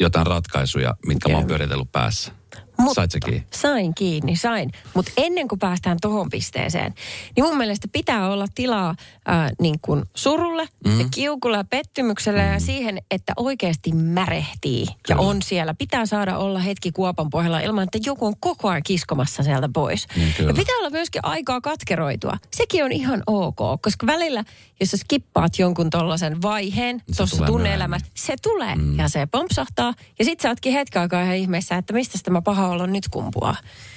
jotain 0.00 0.26
ratkaisuja, 0.26 0.94
mitkä 1.06 1.28
mä 1.28 1.36
oon 1.36 1.46
pyöritellyt 1.46 1.92
päässä. 1.92 2.32
Mutta 2.78 2.94
Sait 2.94 3.10
sä 3.10 3.18
kiinni? 3.24 3.46
Sain 3.52 3.94
kiinni, 3.94 4.36
sain. 4.36 4.72
Mutta 4.94 5.12
ennen 5.16 5.48
kuin 5.48 5.58
päästään 5.58 5.96
tohon 6.00 6.30
pisteeseen, 6.30 6.94
niin 7.36 7.44
mun 7.44 7.58
mielestä 7.58 7.88
pitää 7.92 8.30
olla 8.30 8.46
tilaa 8.54 8.94
ää, 9.26 9.50
niin 9.60 9.78
kuin 9.82 10.04
surulle 10.16 10.68
mm. 10.86 11.00
ja 11.00 11.06
kiukulle 11.10 11.56
ja 11.56 11.64
pettymykselle 11.64 12.42
mm. 12.42 12.52
ja 12.52 12.60
siihen, 12.60 12.98
että 13.10 13.32
oikeasti 13.36 13.92
märehtii 13.92 14.86
Kyllä. 14.86 14.96
ja 15.08 15.18
on 15.18 15.42
siellä. 15.42 15.74
Pitää 15.74 16.06
saada 16.06 16.38
olla 16.38 16.58
hetki 16.58 16.92
kuopan 16.92 17.30
pohjalla 17.30 17.60
ilman, 17.60 17.84
että 17.84 17.98
joku 18.06 18.26
on 18.26 18.34
koko 18.40 18.68
ajan 18.68 18.82
kiskomassa 18.82 19.42
sieltä 19.42 19.68
pois. 19.74 20.06
Niin, 20.16 20.34
kyllä. 20.36 20.50
ja 20.50 20.54
pitää 20.54 20.76
olla 20.78 20.90
myöskin 20.90 21.24
aikaa 21.24 21.60
katkeroitua. 21.60 22.38
Sekin 22.52 22.84
on 22.84 22.92
ihan 22.92 23.22
ok, 23.26 23.82
koska 23.82 24.06
välillä, 24.06 24.44
jos 24.80 24.90
sä 24.90 24.96
skippaat 24.96 25.58
jonkun 25.58 25.90
tollaisen 25.90 26.42
vaiheen 26.42 26.96
Niin 26.96 27.14
se 27.14 27.16
tuossa 27.16 27.44
tunne-elämässä, 27.44 28.06
se 28.14 28.34
tulee 28.42 28.74
mm. 28.74 28.98
ja 28.98 29.08
se 29.08 29.26
pompsahtaa. 29.26 29.94
Ja 30.18 30.24
sit 30.24 30.40
sä 30.40 30.48
ootkin 30.48 30.72
hetken 30.72 31.02
aikaa 31.02 31.22
ihan 31.22 31.36
ihmeessä, 31.36 31.76
että 31.76 31.92
mistä 31.92 32.18
tämä 32.38 32.54
paha 32.54 32.68
olo 32.68 32.86
nyt 32.86 33.08
kumpuaa. 33.08 33.56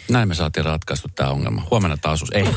Näin 0.10 0.28
me 0.28 0.36
saatiin 0.36 0.66
ratkaistu 0.66 1.08
tämä 1.16 1.30
ongelma. 1.30 1.68
Huomenna 1.72 1.98
taas. 1.98 2.24
Ei, 2.34 2.44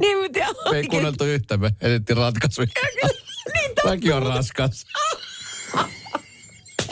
niin, 0.00 0.18
mutta 0.22 0.70
me 0.70 0.76
ei 0.76 0.86
kuunneltu 0.86 1.24
yhtä, 1.24 1.56
me 1.56 1.70
edettiin 1.80 2.16
ratkaisuja. 2.16 2.66
Niin 3.02 3.72
Mäkin 3.84 4.14
on 4.14 4.22
raskas. 4.22 4.86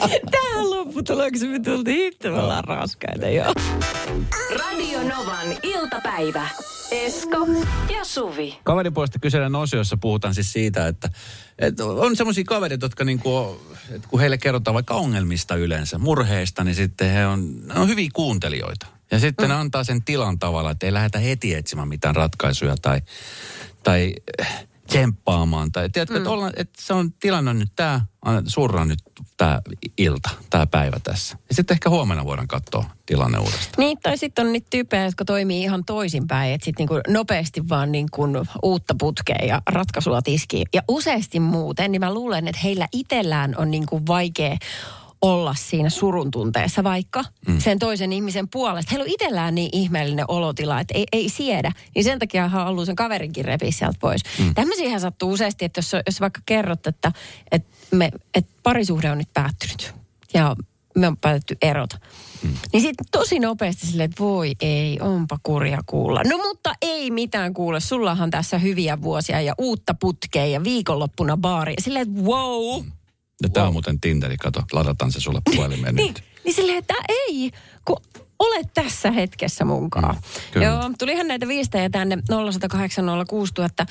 Tähän 0.31 0.69
lopputuloksi 0.69 1.47
me 1.47 1.59
tultiin 1.59 2.07
itse, 2.07 2.29
me 2.29 2.39
ollaan 2.39 2.63
raskaita, 2.63 3.29
joo. 3.29 3.53
Radio 4.59 4.99
Novan 4.99 5.47
iltapäivä. 5.63 6.49
Esko 6.91 7.47
ja 7.93 8.05
Suvi. 8.05 8.57
Kaverin 8.63 8.93
puolesta 8.93 9.19
kyselen 9.19 9.55
osiossa 9.55 9.97
puhutaan 9.97 10.33
siis 10.33 10.53
siitä, 10.53 10.87
että, 10.87 11.09
että 11.59 11.85
on 11.85 12.15
semmoisia 12.15 12.43
kavereita, 12.43 12.85
jotka 12.85 13.03
niinku, 13.03 13.61
että 13.91 14.07
kun 14.07 14.19
heille 14.19 14.37
kerrotaan 14.37 14.73
vaikka 14.73 14.93
ongelmista 14.93 15.55
yleensä, 15.55 15.97
murheista, 15.97 16.63
niin 16.63 16.75
sitten 16.75 17.09
he 17.09 17.27
on, 17.27 17.67
ne 17.67 17.79
on 17.79 17.87
hyviä 17.87 18.09
kuuntelijoita. 18.13 18.87
Ja 19.11 19.19
sitten 19.19 19.45
mm. 19.45 19.49
ne 19.49 19.59
antaa 19.59 19.83
sen 19.83 20.03
tilan 20.03 20.39
tavalla, 20.39 20.71
että 20.71 20.85
ei 20.85 20.93
lähdetä 20.93 21.19
heti 21.19 21.53
etsimään 21.53 21.87
mitään 21.87 22.15
ratkaisuja 22.15 22.75
tai, 22.81 23.01
tai 23.83 24.13
tsemppaamaan. 24.91 25.71
Tai, 25.71 25.89
tiedätkö, 25.89 26.13
mm. 26.13 26.17
että, 26.17 26.29
ollaan, 26.29 26.53
että 26.55 26.81
se 26.81 26.93
on 26.93 27.13
tilanne 27.13 27.53
nyt 27.53 27.71
tämä, 27.75 28.01
surra 28.47 28.85
nyt 28.85 28.99
tämä 29.37 29.61
ilta, 29.97 30.29
tämä 30.49 30.67
päivä 30.67 30.99
tässä. 31.03 31.37
Ja 31.49 31.55
sitten 31.55 31.75
ehkä 31.75 31.89
huomenna 31.89 32.25
voidaan 32.25 32.47
katsoa 32.47 32.85
tilanne 33.05 33.37
uudestaan. 33.37 33.73
Niin, 33.77 33.97
tai 34.03 34.17
sitten 34.17 34.45
on 34.45 34.53
niitä 34.53 34.67
tyyppejä, 34.69 35.05
jotka 35.05 35.25
toimii 35.25 35.63
ihan 35.63 35.85
toisinpäin, 35.85 36.53
että 36.53 36.65
sitten 36.65 36.87
niinku 36.89 37.11
nopeasti 37.13 37.69
vaan 37.69 37.91
niinku 37.91 38.27
uutta 38.63 38.95
putkea 38.99 39.45
ja 39.47 39.61
ratkaisua 39.69 40.21
tiskiin. 40.21 40.65
Ja 40.73 40.81
useasti 40.87 41.39
muuten, 41.39 41.91
niin 41.91 41.99
mä 41.99 42.13
luulen, 42.13 42.47
että 42.47 42.61
heillä 42.63 42.87
itsellään 42.93 43.55
on 43.57 43.71
niinku 43.71 44.01
vaikea 44.07 44.57
olla 45.21 45.55
siinä 45.55 45.89
surun 45.89 46.31
tunteessa 46.31 46.83
vaikka 46.83 47.23
mm. 47.47 47.59
sen 47.59 47.79
toisen 47.79 48.13
ihmisen 48.13 48.47
puolesta. 48.49 48.89
Heillä 48.91 49.03
on 49.03 49.11
itsellään 49.13 49.55
niin 49.55 49.69
ihmeellinen 49.73 50.25
olotila, 50.27 50.79
että 50.79 50.93
ei, 50.97 51.05
ei 51.11 51.29
siedä. 51.29 51.71
Niin 51.95 52.03
sen 52.03 52.19
takia 52.19 52.41
hän 52.41 52.51
haluaa 52.51 52.85
sen 52.85 52.95
kaverinkin 52.95 53.45
repiä 53.45 53.71
sieltä 53.71 53.97
pois. 54.01 54.21
Mm. 54.39 54.53
Tämmöisiä 54.53 54.99
sattuu 54.99 55.31
useasti, 55.31 55.65
että 55.65 55.77
jos, 55.77 55.91
jos 56.05 56.21
vaikka 56.21 56.41
kerrot, 56.45 56.87
että, 56.87 57.11
että, 57.51 57.69
me, 57.91 58.11
että 58.33 58.53
parisuhde 58.63 59.11
on 59.11 59.17
nyt 59.17 59.33
päättynyt 59.33 59.93
ja 60.33 60.55
me 60.95 61.07
on 61.07 61.17
päätetty 61.17 61.57
erota. 61.61 61.97
Mm. 62.43 62.53
Niin 62.73 62.81
sitten 62.81 63.05
tosi 63.11 63.39
nopeasti 63.39 63.87
silleen, 63.87 64.09
että 64.09 64.23
voi 64.23 64.53
ei, 64.61 64.99
onpa 65.01 65.37
kurja 65.43 65.79
kuulla. 65.85 66.21
No 66.23 66.37
mutta 66.37 66.73
ei 66.81 67.11
mitään 67.11 67.53
kuule, 67.53 67.79
sullahan 67.79 68.31
tässä 68.31 68.57
hyviä 68.57 69.01
vuosia 69.01 69.41
ja 69.41 69.53
uutta 69.57 69.93
putkea 69.93 70.45
ja 70.45 70.63
viikonloppuna 70.63 71.37
baari. 71.37 71.73
Silleen, 71.79 72.09
että 72.09 72.23
wow. 72.23 72.83
Ja 73.43 73.49
tämä 73.49 73.67
on 73.67 73.73
muuten 73.73 73.99
Tinderi, 73.99 74.37
kato, 74.37 74.63
ladataan 74.71 75.11
se 75.11 75.19
sulle 75.19 75.41
puhelimeen 75.55 75.95
Niin, 75.95 76.07
nyt. 76.13 76.23
niin 76.45 76.53
silleen, 76.53 76.77
että 76.77 76.93
ei, 77.09 77.51
kun 77.85 77.97
olet 78.41 78.73
tässä 78.73 79.11
hetkessä 79.11 79.65
munkaan. 79.65 80.15
Mm. 80.55 80.61
Joo, 80.61 80.91
tulihan 80.99 81.27
näitä 81.27 81.47
viestejä 81.47 81.89
tänne 81.89 82.15
0806000. 82.15 83.85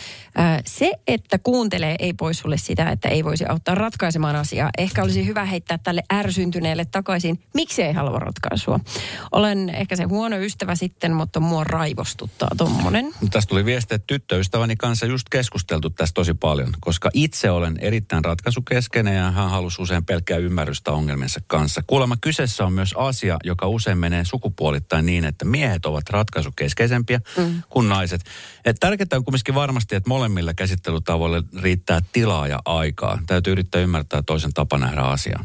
Se, 0.66 0.92
että 1.06 1.38
kuuntelee, 1.38 1.96
ei 1.98 2.12
pois 2.12 2.38
sulle 2.38 2.56
sitä, 2.58 2.90
että 2.90 3.08
ei 3.08 3.24
voisi 3.24 3.44
auttaa 3.46 3.74
ratkaisemaan 3.74 4.36
asiaa. 4.36 4.70
Ehkä 4.78 5.02
olisi 5.02 5.26
hyvä 5.26 5.44
heittää 5.44 5.78
tälle 5.78 6.02
ärsyntyneelle 6.12 6.84
takaisin, 6.84 7.42
miksi 7.54 7.82
ei 7.82 7.92
halua 7.92 8.18
ratkaisua. 8.18 8.80
Olen 9.32 9.68
ehkä 9.68 9.96
se 9.96 10.04
huono 10.04 10.36
ystävä 10.36 10.74
sitten, 10.74 11.12
mutta 11.12 11.40
mua 11.40 11.64
raivostuttaa 11.64 12.48
tommonen. 12.56 13.04
Mutta 13.04 13.28
Tästä 13.30 13.48
tuli 13.48 13.64
viesti, 13.64 13.94
että 13.94 14.06
tyttöystäväni 14.06 14.76
kanssa 14.76 15.06
just 15.06 15.26
keskusteltu 15.30 15.90
tästä 15.90 16.14
tosi 16.14 16.34
paljon, 16.34 16.72
koska 16.80 17.10
itse 17.14 17.50
olen 17.50 17.76
erittäin 17.80 18.24
ratkaisukeskeinen 18.24 19.16
ja 19.16 19.30
hän 19.30 19.50
halusi 19.50 19.82
usein 19.82 20.04
pelkkää 20.04 20.38
ymmärrystä 20.38 20.92
ongelmiensa 20.92 21.40
kanssa. 21.46 21.82
Kuulemma 21.86 22.16
kyseessä 22.20 22.64
on 22.64 22.72
myös 22.72 22.94
asia, 22.96 23.36
joka 23.44 23.66
usein 23.66 23.98
menee 23.98 24.24
sukupuolittain 24.40 25.06
niin, 25.06 25.24
että 25.24 25.44
miehet 25.44 25.86
ovat 25.86 26.10
ratkaisukeskeisempiä 26.10 27.20
mm. 27.36 27.62
kuin 27.68 27.88
naiset. 27.88 28.20
Et 28.64 28.76
tärkeää 28.80 29.08
on 29.12 29.24
kumminkin 29.24 29.54
varmasti, 29.54 29.96
että 29.96 30.08
molemmilla 30.08 30.54
käsittelytavoilla 30.54 31.42
riittää 31.62 32.00
tilaa 32.12 32.48
ja 32.48 32.58
aikaa. 32.64 33.18
Täytyy 33.26 33.52
yrittää 33.52 33.80
ymmärtää 33.80 34.22
toisen 34.22 34.52
tapa 34.52 34.78
nähdä 34.78 35.00
asiaa. 35.00 35.44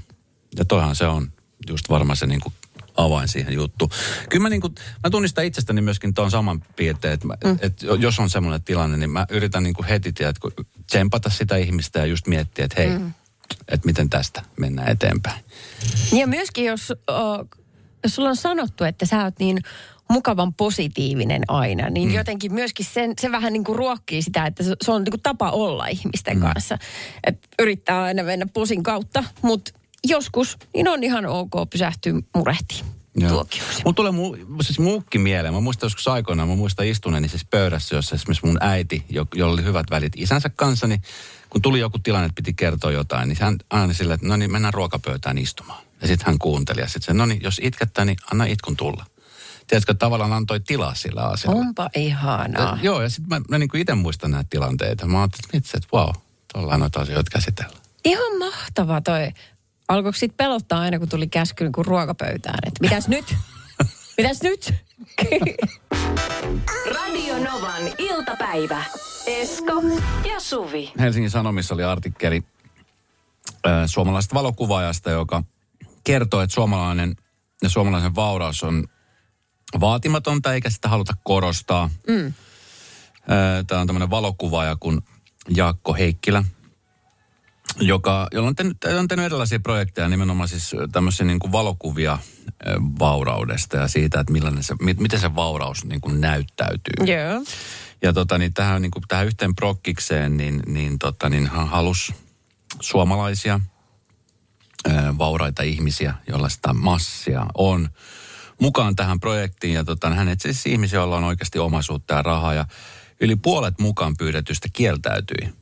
Ja 0.57 0.65
toihan 0.65 0.95
se 0.95 1.07
on 1.07 1.31
just 1.69 1.89
varmaan 1.89 2.17
se 2.17 2.25
niin 2.25 2.39
kuin 2.39 2.53
avain 2.97 3.27
siihen 3.27 3.53
juttuun. 3.53 3.91
Kyllä 4.29 4.43
mä, 4.43 4.49
niin 4.49 4.61
kuin, 4.61 4.75
mä 5.03 5.09
tunnistan 5.09 5.45
itsestäni 5.45 5.81
myöskin 5.81 6.13
tuon 6.13 6.31
saman 6.31 6.63
piirteen, 6.75 7.13
että, 7.13 7.27
mä, 7.27 7.33
mm. 7.43 7.57
että 7.61 7.85
jos 7.85 8.19
on 8.19 8.29
semmoinen 8.29 8.63
tilanne, 8.63 8.97
niin 8.97 9.09
mä 9.09 9.25
yritän 9.29 9.63
niin 9.63 9.73
kuin 9.73 9.87
heti 9.87 10.13
tiedätkö, 10.13 10.51
tsempata 10.87 11.29
sitä 11.29 11.55
ihmistä 11.57 11.99
ja 11.99 12.05
just 12.05 12.27
miettiä, 12.27 12.65
että 12.65 12.81
hei, 12.81 12.99
mm. 12.99 13.13
että 13.67 13.85
miten 13.85 14.09
tästä 14.09 14.41
mennään 14.59 14.89
eteenpäin. 14.89 15.43
Ja 16.13 16.27
myöskin, 16.27 16.65
jos, 16.65 16.91
uh, 16.91 17.64
jos 18.05 18.15
sulla 18.15 18.29
on 18.29 18.35
sanottu, 18.35 18.83
että 18.83 19.05
sä 19.05 19.23
oot 19.23 19.39
niin 19.39 19.59
mukavan 20.09 20.53
positiivinen 20.53 21.41
aina, 21.47 21.89
niin 21.89 22.09
mm. 22.09 22.15
jotenkin 22.15 22.53
myöskin 22.53 22.85
sen, 22.85 23.13
se 23.21 23.31
vähän 23.31 23.53
niin 23.53 23.63
kuin 23.63 23.75
ruokkii 23.75 24.21
sitä, 24.21 24.45
että 24.45 24.63
se, 24.63 24.75
se 24.83 24.91
on 24.91 25.03
niin 25.03 25.11
kuin 25.11 25.21
tapa 25.21 25.51
olla 25.51 25.87
ihmisten 25.87 26.37
mm. 26.37 26.41
kanssa. 26.41 26.77
Et 27.23 27.49
yrittää 27.59 28.03
aina 28.03 28.23
mennä 28.23 28.45
posin 28.53 28.83
kautta, 28.83 29.23
mutta 29.41 29.71
joskus 30.07 30.57
niin 30.73 30.87
on 30.87 31.03
ihan 31.03 31.25
ok 31.25 31.51
pysähtyä 31.69 32.13
murehtiin. 32.35 32.85
Mulla 33.83 33.93
tulee 33.95 34.11
mu, 34.11 34.35
siis 34.61 34.79
muukki 34.79 35.17
mieleen. 35.17 35.53
Mä 35.53 35.59
muistan 35.59 35.85
joskus 35.87 36.07
aikoinaan, 36.07 36.49
mä 36.49 36.55
muistan 36.55 36.85
istuneeni 36.85 37.27
siis 37.27 37.45
pöydässä, 37.45 37.95
jossa 37.95 38.15
esimerkiksi 38.15 38.45
mun 38.45 38.57
äiti, 38.61 39.05
jo, 39.09 39.25
jolla 39.35 39.53
oli 39.53 39.63
hyvät 39.63 39.85
välit 39.89 40.13
isänsä 40.15 40.49
kanssa, 40.49 40.87
niin 40.87 41.01
kun 41.49 41.61
tuli 41.61 41.79
joku 41.79 41.99
tilanne, 41.99 42.25
että 42.25 42.35
piti 42.35 42.53
kertoa 42.53 42.91
jotain, 42.91 43.29
niin 43.29 43.37
hän 43.41 43.57
aina 43.69 43.93
sillä, 43.93 44.13
että 44.13 44.27
no 44.27 44.37
niin, 44.37 44.51
mennään 44.51 44.73
ruokapöytään 44.73 45.37
istumaan. 45.37 45.83
Ja 46.05 46.09
sitten 46.09 46.25
hän 46.25 46.39
kuunteli 46.39 46.81
ja 46.81 46.87
sitten 46.87 47.17
no 47.17 47.25
niin, 47.25 47.43
jos 47.43 47.61
itkettää, 47.63 48.05
niin 48.05 48.17
anna 48.31 48.45
itkun 48.45 48.77
tulla. 48.77 49.05
Tiedätkö, 49.67 49.93
tavallaan 49.93 50.33
antoi 50.33 50.59
tilaa 50.59 50.95
sillä 50.95 51.23
asialla. 51.23 51.59
Onpa 51.59 51.89
ihanaa. 51.95 52.71
Ja, 52.71 52.77
joo, 52.81 53.01
ja 53.01 53.09
sitten 53.09 53.29
mä, 53.29 53.41
mä 53.49 53.57
niin 53.57 53.77
itse 53.77 53.95
muistan 53.95 54.31
näitä 54.31 54.47
tilanteita. 54.49 55.07
Mä 55.07 55.21
ajattelin, 55.21 55.45
että, 55.45 55.57
itse, 55.57 55.77
että 55.77 55.89
wow, 55.93 56.09
tuolla 56.53 56.77
noita 56.77 57.01
asioita 57.01 57.31
käsitellään. 57.31 57.81
Ihan 58.05 58.39
mahtava 58.39 59.01
toi. 59.01 59.31
Alkoiko 59.87 60.17
sit 60.17 60.37
pelottaa 60.37 60.79
aina, 60.79 60.99
kun 60.99 61.09
tuli 61.09 61.27
käsky 61.27 61.63
niin 61.63 61.71
kuin 61.71 61.85
ruokapöytään, 61.85 62.59
että 62.67 62.81
mitäs 62.81 63.07
nyt? 63.07 63.35
Mitäs 64.17 64.41
nyt? 64.41 64.73
Radio 66.95 67.37
Novan 67.37 67.83
iltapäivä. 67.97 68.83
Esko 69.27 69.81
ja 70.33 70.39
Suvi. 70.39 70.93
Helsingin 70.99 71.31
Sanomissa 71.31 71.73
oli 71.73 71.83
artikkeli 71.83 72.43
äh, 73.67 73.83
suomalaisesta 73.85 74.35
valokuvaajasta, 74.35 75.11
joka 75.11 75.43
kertoo, 76.05 76.41
että 76.41 76.53
suomalainen 76.53 77.15
ja 77.63 77.69
suomalaisen 77.69 78.15
vauraus 78.15 78.63
on 78.63 78.87
vaatimatonta 79.79 80.53
eikä 80.53 80.69
sitä 80.69 80.89
haluta 80.89 81.13
korostaa. 81.23 81.89
Mm. 82.07 82.33
Tämä 83.67 83.81
on 83.81 83.87
tämmöinen 83.87 84.09
valokuvaaja 84.09 84.75
kuin 84.75 85.01
Jaakko 85.55 85.93
Heikkilä, 85.93 86.43
joka, 87.79 88.27
jolla 88.31 88.47
on 88.47 88.55
tehnyt, 88.55 88.77
on 88.99 89.07
tehnyt 89.07 89.25
erilaisia 89.25 89.59
projekteja, 89.59 90.09
nimenomaan 90.09 90.49
siis 90.49 90.71
tämmöisiä 90.91 91.25
niin 91.25 91.39
kuin 91.39 91.51
valokuvia 91.51 92.17
vauraudesta 92.99 93.77
ja 93.77 93.87
siitä, 93.87 94.19
että 94.19 94.33
millainen 94.33 94.63
se, 94.63 94.75
mi- 94.81 94.95
miten 94.99 95.19
se 95.19 95.35
vauraus 95.35 95.85
niin 95.85 96.01
kuin 96.01 96.21
näyttäytyy. 96.21 97.05
Joo. 97.15 97.43
Ja 98.01 98.13
tota, 98.13 98.37
niin 98.37 98.53
tähän, 98.53 98.81
niin 98.81 98.91
kuin, 98.91 99.03
tähän 99.07 99.25
yhteen 99.25 99.55
prokkikseen, 99.55 100.37
niin, 100.37 100.61
niin, 100.65 100.99
tota, 100.99 101.29
niin 101.29 101.47
hän 101.47 101.67
halusi 101.67 102.15
suomalaisia 102.79 103.59
vauraita 105.17 105.63
ihmisiä, 105.63 106.13
joilla 106.27 106.49
sitä 106.49 106.73
massia 106.73 107.45
on, 107.57 107.89
mukaan 108.61 108.95
tähän 108.95 109.19
projektiin. 109.19 109.73
Ja 109.73 109.83
tota, 109.83 110.09
hän 110.09 110.27
etsi 110.27 110.53
siis 110.53 110.65
ihmisiä, 110.65 110.99
joilla 110.99 111.17
on 111.17 111.23
oikeasti 111.23 111.59
omaisuutta 111.59 112.13
ja 112.13 112.21
rahaa. 112.21 112.53
Ja 112.53 112.65
yli 113.21 113.35
puolet 113.35 113.79
mukaan 113.79 114.17
pyydetystä 114.17 114.67
kieltäytyi. 114.73 115.53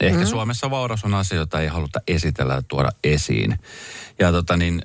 Ehkä 0.00 0.20
mm. 0.20 0.26
Suomessa 0.26 0.70
vauraus 0.70 1.04
on 1.04 1.14
asia, 1.14 1.38
jota 1.38 1.60
ei 1.60 1.68
haluta 1.68 2.00
esitellä 2.08 2.54
ja 2.54 2.62
tuoda 2.62 2.92
esiin. 3.04 3.58
Ja 4.18 4.32
tota 4.32 4.56
niin, 4.56 4.82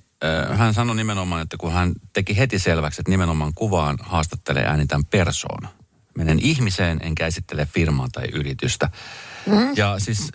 hän 0.53 0.73
sanoi 0.73 0.95
nimenomaan, 0.95 1.41
että 1.41 1.57
kun 1.57 1.73
hän 1.73 1.93
teki 2.13 2.37
heti 2.37 2.59
selväksi, 2.59 3.01
että 3.01 3.11
nimenomaan 3.11 3.53
kuvaan 3.53 3.97
haastattelee 4.01 4.65
äänitän 4.65 5.05
persoona. 5.05 5.69
Menen 6.17 6.39
ihmiseen, 6.39 6.99
enkä 7.03 7.27
esittele 7.27 7.65
firmaa 7.65 8.07
tai 8.11 8.25
yritystä. 8.33 8.89
Mm. 9.45 9.75
Ja 9.75 9.99
siis 9.99 10.31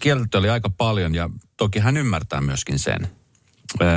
kieltä 0.00 0.38
oli 0.38 0.50
aika 0.50 0.70
paljon 0.70 1.14
ja 1.14 1.30
toki 1.56 1.78
hän 1.78 1.96
ymmärtää 1.96 2.40
myöskin 2.40 2.78
sen. 2.78 3.08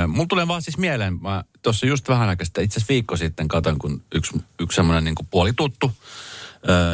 Mulla 0.08 0.26
tulee 0.28 0.48
vaan 0.48 0.62
siis 0.62 0.78
mieleen, 0.78 1.18
mä 1.22 1.44
tuossa 1.62 1.86
just 1.86 2.08
vähän 2.08 2.28
aikaa 2.28 2.44
itse 2.44 2.62
asiassa 2.62 2.88
viikko 2.88 3.16
sitten 3.16 3.48
katon, 3.48 3.78
kun 3.78 4.02
yksi, 4.14 4.32
yksi 4.60 4.76
semmoinen 4.76 5.04
niin 5.04 5.28
puolituttu, 5.30 5.92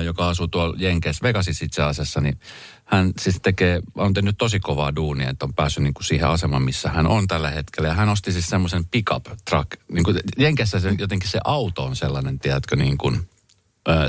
joka 0.05 0.29
asuu 0.29 0.49
tuolla 0.49 0.77
Jenkeissä, 0.79 1.23
Vegasissa 1.23 1.65
itse 1.65 1.83
asiassa, 1.83 2.21
niin 2.21 2.41
hän 2.85 3.13
siis 3.19 3.39
tekee, 3.43 3.81
on 3.95 4.15
tehnyt 4.15 4.39
tosi 4.39 4.61
kovaa 4.61 4.97
duunia, 4.97 5.31
että 5.31 5.47
on 5.47 5.55
päässyt 5.55 5.83
niin 5.85 5.95
kuin 5.95 6.05
siihen 6.05 6.29
asemaan, 6.29 6.63
missä 6.63 6.89
hän 6.89 7.07
on 7.07 7.27
tällä 7.27 7.51
hetkellä. 7.51 7.89
Ja 7.89 7.95
hän 7.95 8.09
osti 8.09 8.33
siis 8.33 8.47
semmoisen 8.47 8.85
pickup 8.85 9.27
truck. 9.51 9.71
Niin 9.93 10.05
kuin 10.05 10.21
Jenkeissä 10.39 10.81
se, 10.81 10.95
jotenkin 10.99 11.31
se 11.31 11.41
auto 11.45 11.85
on 11.85 11.97
sellainen, 11.97 12.39
tiedätkö, 12.39 12.77
niin 12.77 12.99
kuin, 12.99 13.29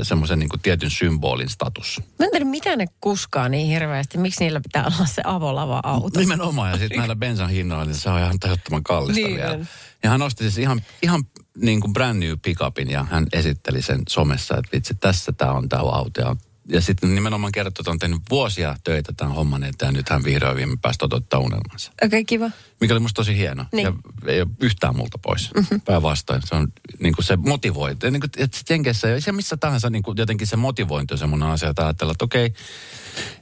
semmoisen 0.02 0.38
niin 0.38 0.48
kuin 0.48 0.60
tietyn 0.60 0.90
symbolin 0.90 1.48
status. 1.48 2.00
Mä 2.18 2.24
en 2.24 2.30
tiedä, 2.30 2.44
mitä 2.44 2.76
ne 2.76 2.86
kuskaa 3.00 3.48
niin 3.48 3.66
hirveästi. 3.66 4.18
Miksi 4.18 4.44
niillä 4.44 4.60
pitää 4.60 4.84
olla 4.84 5.06
se 5.06 5.22
avolava 5.24 5.80
auto? 5.82 6.20
Nimenomaan, 6.20 6.70
ja 6.70 6.78
sitten 6.78 6.98
näillä 6.98 7.16
bensan 7.16 7.50
hinnoilla, 7.50 7.84
niin 7.84 7.94
se 7.94 8.10
on 8.10 8.18
ihan 8.18 8.40
tajuttoman 8.40 8.82
kallista 8.82 9.26
Niin 9.26 9.36
vielä. 9.36 9.58
Ja 10.02 10.10
hän 10.10 10.22
osti 10.22 10.44
siis 10.44 10.58
ihan, 10.58 10.82
ihan 11.02 11.24
niin 11.56 11.80
kuin 11.80 11.92
brand 11.92 12.24
new 12.24 12.34
pickupin 12.42 12.90
ja 12.90 13.04
hän 13.04 13.26
esitteli 13.32 13.82
sen 13.82 14.02
somessa, 14.08 14.56
että 14.56 14.70
vitsi, 14.72 14.94
tässä 14.94 15.32
tämä 15.32 15.52
on 15.52 15.68
tämä 15.68 15.82
auto. 15.82 16.20
Ja, 16.20 16.36
ja 16.68 16.80
sitten 16.80 17.14
nimenomaan 17.14 17.52
kertoi, 17.52 17.82
että 17.82 17.90
on 17.90 17.98
tehnyt 17.98 18.22
vuosia 18.30 18.76
töitä 18.84 19.12
tämän 19.16 19.34
homman 19.34 19.64
eteen 19.64 19.88
ja 19.88 19.92
nyt 19.92 20.08
hän 20.08 20.24
vihdoin 20.24 20.56
viime 20.56 20.76
päästä 20.82 20.98
toteuttaa 20.98 21.40
unelmansa. 21.40 21.90
Okei, 21.92 22.06
okay, 22.06 22.24
kiva. 22.24 22.50
Mikä 22.80 22.94
oli 22.94 23.00
musta 23.00 23.16
tosi 23.16 23.36
hieno. 23.36 23.64
Niin. 23.72 23.84
Ja 23.84 23.92
ei 24.26 24.40
ole 24.40 24.48
yhtään 24.60 24.96
multa 24.96 25.18
pois. 25.18 25.50
Mm-hmm. 25.54 25.80
Päinvastoin. 25.80 26.42
Se 26.44 26.54
on 26.54 26.68
niin 26.98 27.14
kuin 27.14 27.24
se 27.24 27.36
motivointi. 27.36 28.10
Niin 28.10 28.20
kuin, 28.20 28.30
että 28.36 28.58
Jenkeissä 28.70 29.08
ja 29.08 29.20
se 29.20 29.32
missä 29.32 29.56
tahansa 29.56 29.90
niin 29.90 30.02
kuin 30.02 30.16
jotenkin 30.16 30.46
se 30.46 30.56
motivointi 30.56 31.14
on 31.14 31.18
semmoinen 31.18 31.48
asia, 31.48 31.68
että 31.68 31.84
ajatella, 31.84 32.12
että 32.12 32.24
okei, 32.24 32.54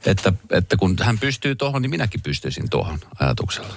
että, 0.05 0.33
että 0.51 0.77
kun 0.77 0.95
hän 1.01 1.19
pystyy 1.19 1.55
tuohon, 1.55 1.81
niin 1.81 1.89
minäkin 1.89 2.21
pystyisin 2.21 2.69
tuohon 2.69 2.99
ajatuksella. 3.19 3.73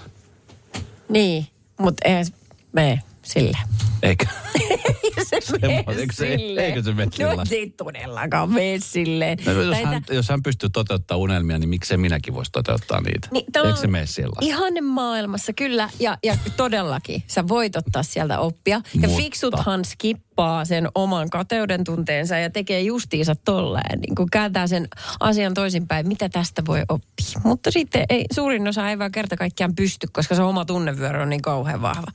Niin, 1.09 1.47
mutta 1.79 2.09
ei 2.09 2.25
mene 2.73 3.03
sille. 3.23 3.59
Eikö? 5.17 5.41
se 5.47 5.59
mene 5.63 5.85
eikö 5.89 6.13
se- 6.13 6.37
silleen. 6.37 6.67
eikö 6.67 6.83
se 6.83 6.93
mene 6.95 7.11
sillä? 7.15 7.35
No 7.35 7.43
ei 7.51 7.71
todellakaan 7.71 8.51
mene 8.51 8.79
silleen. 8.81 9.39
No, 9.47 9.53
jos, 9.53 9.71
Näitä- 9.71 9.89
hän, 9.89 10.03
jos 10.11 10.29
hän 10.29 10.43
pystyy 10.43 10.71
toteuttamaan 10.71 11.21
unelmia, 11.23 11.59
niin 11.59 11.69
miksei 11.69 11.97
minäkin 11.97 12.35
voisi 12.35 12.53
toteuttaa 12.53 13.01
niitä? 13.01 13.29
Niin, 13.31 13.45
Eikö 13.67 13.77
se 13.81 13.87
mene 13.87 14.07
sillä? 14.07 14.33
Ihanne 14.41 14.81
maailmassa, 14.81 15.53
kyllä. 15.53 15.91
Ja, 16.01 16.19
ja 16.25 16.37
todellakin, 16.57 17.23
sä 17.27 17.49
voit 17.49 17.77
ottaa 17.77 18.03
sieltä 18.03 18.39
oppia. 18.39 18.81
Ja 18.95 19.01
Mutta- 19.01 19.17
fiksuthan 19.17 19.85
skippaa 19.85 20.65
sen 20.65 20.89
oman 20.95 21.31
kateuden 21.31 21.85
tunteensa 21.85 22.37
ja 22.39 22.51
tekee 22.51 22.81
justiinsa 22.81 23.35
tolleen. 23.45 24.01
Niin 24.01 24.15
kuin 24.15 24.31
kääntää 24.31 24.67
sen 24.67 24.89
asian 25.21 25.55
toisinpäin, 25.55 26.09
mitä 26.09 26.29
tästä 26.29 26.63
voi 26.67 26.81
oppia. 26.89 27.41
Mutta 27.45 27.71
sitten 27.71 28.05
ei, 28.09 28.25
suurin 28.33 28.69
osa 28.69 28.91
ei 28.91 28.99
vaan 28.99 29.13
kerta 29.13 29.37
kaikkiaan 29.37 29.75
pysty, 29.75 30.07
koska 30.13 30.35
se 30.35 30.43
oma 30.43 30.65
tunnevyöry 30.65 31.23
on 31.23 31.31
niin 31.31 31.43
kauhean 31.43 31.83
vahva. 31.83 32.07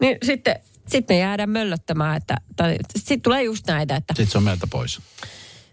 Niin 0.00 0.16
sitten, 0.22 0.56
sitten 0.88 1.14
me 1.16 1.20
jäädään 1.20 1.50
möllöttämään, 1.50 2.16
että 2.16 2.36
sitten 2.96 3.20
tulee 3.20 3.42
just 3.42 3.66
näitä, 3.66 3.96
että 3.96 4.14
Sitten 4.16 4.32
se 4.32 4.38
on 4.38 4.44
meiltä 4.44 4.66
pois. 4.66 5.00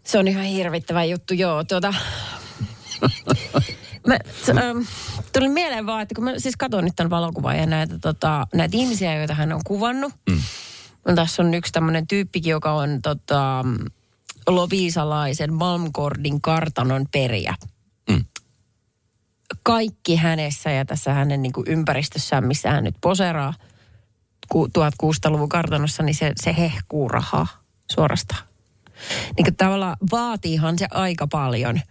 se 0.03 0.19
on 0.19 0.27
ihan 0.27 0.43
hirvittävä 0.43 1.03
juttu, 1.03 1.33
joo. 1.33 1.63
Tuota, 1.63 1.93
mä, 4.07 4.19
t- 4.19 4.49
ähm, 4.49 4.79
tuli 5.33 5.49
mieleen 5.49 5.85
vaan, 5.85 6.01
että 6.01 6.15
kun 6.15 6.23
mä 6.23 6.31
siis 6.37 6.55
katson 6.57 6.83
nyt 6.85 6.95
tämän 6.95 7.09
valokuvan 7.09 7.57
ja 7.57 7.65
näitä, 7.65 7.99
tota, 7.99 8.47
näitä 8.53 8.77
ihmisiä, 8.77 9.15
joita 9.15 9.33
hän 9.33 9.53
on 9.53 9.61
kuvannut. 9.65 10.13
Mm. 10.29 10.41
No, 11.07 11.15
tässä 11.15 11.43
on 11.43 11.53
yksi 11.53 11.71
tämmöinen 11.71 12.07
tyyppikin, 12.07 12.51
joka 12.51 12.71
on 12.73 13.01
tota, 13.01 13.65
Loviisalaisen 14.47 15.53
Malmgordin 15.53 16.41
kartanon 16.41 17.05
periä. 17.11 17.55
Mm. 18.09 18.25
Kaikki 19.63 20.15
hänessä 20.15 20.71
ja 20.71 20.85
tässä 20.85 21.13
hänen 21.13 21.41
niin 21.41 21.53
kuin 21.53 21.67
ympäristössään, 21.67 22.47
missä 22.47 22.71
hän 22.71 22.83
nyt 22.83 22.95
poseraa 23.01 23.53
1600-luvun 24.55 25.49
kartanossa, 25.49 26.03
niin 26.03 26.15
se, 26.15 26.31
se 26.43 26.55
hehkuu 26.57 27.07
rahaa 27.07 27.47
suorastaan 27.91 28.51
niin 29.37 29.45
kuin 29.45 29.55
tavallaan 29.55 29.97
vaatiihan 30.11 30.79
se 30.79 30.87
aika 30.91 31.27
paljon 31.27 31.81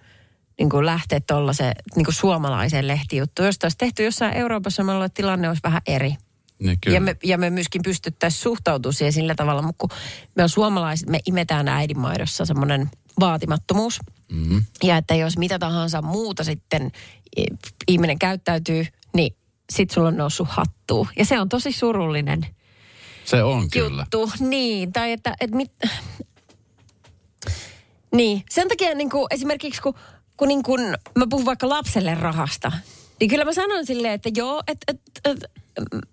niin 0.58 0.70
kuin 0.70 0.86
lähteä 0.86 1.20
tuollaiseen 1.26 1.74
niin 1.96 2.04
kuin 2.04 2.14
suomalaiseen 2.14 2.88
lehtijuttuun. 2.88 3.46
Jos 3.46 3.58
olisi 3.62 3.78
tehty 3.78 4.04
jossain 4.04 4.36
Euroopassa, 4.36 4.84
me 4.84 5.04
että 5.04 5.14
tilanne 5.14 5.48
olisi 5.48 5.62
vähän 5.64 5.82
eri. 5.86 6.14
Niin 6.58 6.78
kyllä. 6.80 6.96
Ja 6.96 7.00
me, 7.00 7.16
ja 7.24 7.38
me 7.38 7.50
myöskin 7.50 7.82
pystyttäisiin 7.82 8.42
suhtautumaan 8.42 8.94
siihen 8.94 9.12
sillä 9.12 9.34
tavalla, 9.34 9.62
mutta 9.62 9.78
kun 9.78 9.98
me 10.36 10.42
on 10.42 10.48
suomalaiset, 10.48 11.08
me 11.08 11.18
imetään 11.26 11.68
äidinmaidossa 11.68 12.44
semmoinen 12.44 12.90
vaatimattomuus. 13.20 13.98
Mm-hmm. 14.32 14.64
Ja 14.82 14.96
että 14.96 15.14
jos 15.14 15.38
mitä 15.38 15.58
tahansa 15.58 16.02
muuta 16.02 16.44
sitten 16.44 16.90
ihminen 17.88 18.18
käyttäytyy, 18.18 18.86
sit 19.70 19.90
sulla 19.90 20.08
on 20.08 20.16
noussut 20.16 20.48
hattuun. 20.50 21.08
Ja 21.18 21.24
se 21.24 21.40
on 21.40 21.48
tosi 21.48 21.72
surullinen 21.72 22.46
Se 23.24 23.42
on 23.42 23.70
kyllä. 23.70 24.02
juttu. 24.02 24.32
Niin, 24.40 24.92
tai 24.92 25.12
että, 25.12 25.34
että 25.40 25.56
mit... 25.56 25.72
Niin, 28.12 28.44
sen 28.50 28.68
takia 28.68 28.94
niin 28.94 29.10
kuin, 29.10 29.26
esimerkiksi 29.30 29.82
kun, 29.82 29.94
kun, 30.36 30.48
niin 30.48 30.62
kuin, 30.62 30.80
mä 31.18 31.26
puhun 31.30 31.46
vaikka 31.46 31.68
lapselle 31.68 32.14
rahasta, 32.14 32.72
niin 33.20 33.30
kyllä 33.30 33.44
mä 33.44 33.52
sanon 33.52 33.86
silleen, 33.86 34.14
että 34.14 34.30
joo, 34.36 34.62
että 34.68 34.92
et, 34.92 35.00
et, 35.24 35.59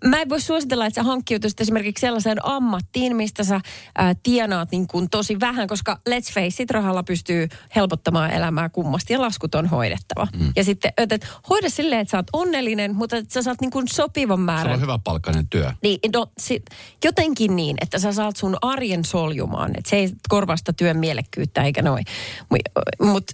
mä 0.05 0.21
en 0.21 0.29
voi 0.29 0.41
suositella, 0.41 0.85
että 0.85 1.01
sä 1.01 1.03
hankkiutuisit 1.03 1.61
esimerkiksi 1.61 2.01
sellaiseen 2.01 2.45
ammattiin, 2.45 3.15
mistä 3.15 3.43
sä 3.43 3.61
ää, 3.95 4.15
tienaat 4.23 4.71
niin 4.71 4.87
kuin 4.87 5.09
tosi 5.09 5.39
vähän, 5.39 5.67
koska 5.67 5.99
let's 6.09 6.33
face 6.33 6.63
it, 6.63 6.71
rahalla 6.71 7.03
pystyy 7.03 7.47
helpottamaan 7.75 8.31
elämää 8.31 8.69
kummasti 8.69 9.13
ja 9.13 9.21
laskut 9.21 9.55
on 9.55 9.65
hoidettava. 9.65 10.27
Mm. 10.39 10.51
Ja 10.55 10.63
sitten, 10.63 10.93
että 10.97 11.15
et, 11.15 11.27
hoida 11.49 11.69
silleen, 11.69 12.01
että 12.01 12.11
sä 12.11 12.17
oot 12.17 12.27
onnellinen, 12.33 12.95
mutta 12.95 13.17
että 13.17 13.33
sä 13.33 13.41
saat 13.41 13.61
niin 13.61 13.71
kuin 13.71 13.87
sopivan 13.87 14.39
Se 14.39 14.43
määrän 14.43 14.73
on 14.73 14.81
hyvä 14.81 14.99
palkkainen 15.03 15.47
työ. 15.49 15.71
niin, 15.83 15.99
no, 16.13 16.27
si, 16.37 16.63
jotenkin 17.05 17.55
niin, 17.55 17.77
että 17.81 17.99
sä 17.99 18.11
saat 18.11 18.35
sun 18.35 18.57
arjen 18.61 19.05
soljumaan. 19.05 19.71
Että 19.77 19.89
se 19.89 19.95
ei 19.95 20.09
korvasta 20.29 20.73
työn 20.73 20.97
mielekkyyttä 20.97 21.63
eikä 21.63 21.81
noin. 21.81 22.05
Mutta 22.49 22.71
mut, 23.05 23.31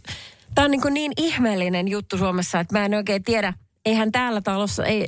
tämä 0.55 0.65
on 0.65 0.71
niin, 0.71 0.93
niin 0.93 1.11
ihmeellinen 1.17 1.87
juttu 1.87 2.17
Suomessa, 2.17 2.59
että 2.59 2.79
mä 2.79 2.85
en 2.85 2.93
oikein 2.93 3.23
tiedä, 3.23 3.53
eihän 3.85 4.11
täällä 4.11 4.41
talossa, 4.41 4.85
ei, 4.85 5.07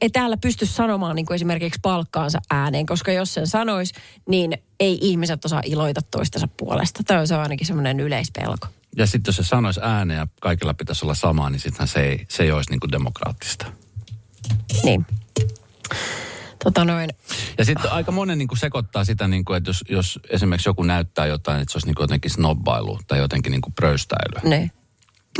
ei 0.00 0.10
täällä 0.10 0.36
pysty 0.36 0.66
sanomaan 0.66 1.16
niin 1.16 1.26
kuin 1.26 1.34
esimerkiksi 1.34 1.80
palkkaansa 1.82 2.38
ääneen, 2.50 2.86
koska 2.86 3.12
jos 3.12 3.34
sen 3.34 3.46
sanois, 3.46 3.92
niin 4.28 4.58
ei 4.80 4.98
ihmiset 5.00 5.44
osaa 5.44 5.62
iloita 5.64 6.00
toistensa 6.10 6.48
puolesta. 6.56 7.02
Tämä 7.06 7.20
on 7.20 7.26
se 7.26 7.34
ainakin 7.34 7.66
semmoinen 7.66 8.00
yleispelko. 8.00 8.66
Ja 8.96 9.06
sitten 9.06 9.28
jos 9.28 9.36
se 9.36 9.42
sanoisi 9.42 9.80
ääneen 9.82 10.18
ja 10.18 10.26
kaikilla 10.40 10.74
pitäisi 10.74 11.04
olla 11.04 11.14
sama, 11.14 11.50
niin 11.50 11.60
sittenhän 11.60 11.88
se 11.88 12.00
ei, 12.00 12.26
se 12.28 12.42
ei 12.42 12.52
olisi 12.52 12.70
niin 12.70 12.80
kuin 12.80 12.92
demokraattista. 12.92 13.66
Niin. 14.82 15.06
Tota 16.64 16.84
noin. 16.84 17.10
Ja 17.58 17.64
sitten 17.64 17.92
aika 17.92 18.12
monen 18.12 18.38
niin 18.38 18.48
kuin 18.48 18.58
sekoittaa 18.58 19.04
sitä, 19.04 19.28
niin 19.28 19.44
kuin, 19.44 19.56
että 19.56 19.70
jos, 19.70 19.84
jos 19.88 20.18
esimerkiksi 20.30 20.68
joku 20.68 20.82
näyttää 20.82 21.26
jotain, 21.26 21.60
että 21.60 21.72
se 21.72 21.76
olisi 21.76 21.86
niin 21.86 21.94
kuin 21.94 22.04
jotenkin 22.04 22.30
snobbailu 22.30 22.98
tai 23.06 23.18
jotenkin 23.18 23.50
niin 23.50 23.60
kuin 23.60 23.74
pröystäily. 23.74 24.48
Ne. 24.50 24.70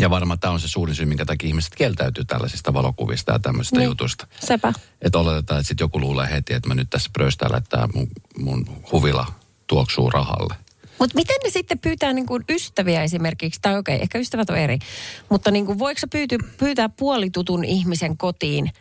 Ja 0.01 0.11
varmaan 0.11 0.39
tämä 0.39 0.53
on 0.53 0.61
se 0.61 0.69
suurin 0.69 0.95
syy, 0.95 1.07
minkä 1.07 1.25
takia 1.25 1.49
ihmiset 1.49 1.75
kieltäytyy 1.75 2.25
tällaisista 2.25 2.75
valokuvista 2.75 3.33
ja 3.33 3.39
tämmöisistä 3.39 3.79
Niin. 3.79 3.87
jutusta. 3.87 4.27
Sepä. 4.47 4.73
Että 5.03 5.19
oletetaan, 5.19 5.61
että 5.61 5.69
sitten 5.69 5.85
joku 5.85 6.01
luulee 6.01 6.31
heti, 6.31 6.55
että 6.55 6.69
mä 6.69 6.75
nyt 6.75 6.91
tässä 6.91 7.11
pröystäällä, 7.13 7.57
että 7.57 7.89
mun, 7.95 8.09
mun 8.39 8.67
huvila 8.93 9.27
tuoksuu 9.67 10.11
rahalle. 10.11 10.55
Mutta 10.99 11.15
miten 11.15 11.37
ne 11.45 11.51
sitten 11.51 11.79
pyytää 11.79 12.13
niin 12.13 12.27
kuin 12.27 12.45
ystäviä 12.49 13.03
esimerkiksi, 13.03 13.61
tai 13.63 13.79
okei, 13.79 14.03
ehkä 14.03 14.19
ystävät 14.19 14.51
on 14.51 14.59
eri, 14.59 14.79
mutta 15.29 15.51
niin 15.51 15.67
kuin 15.67 15.79
voiko 15.79 15.99
sä 15.99 16.07
pyyty, 16.13 16.39
pyytää 16.59 16.89
puolitutun 16.89 17.65
ihmisen 17.65 18.17
kotiin, 18.17 18.73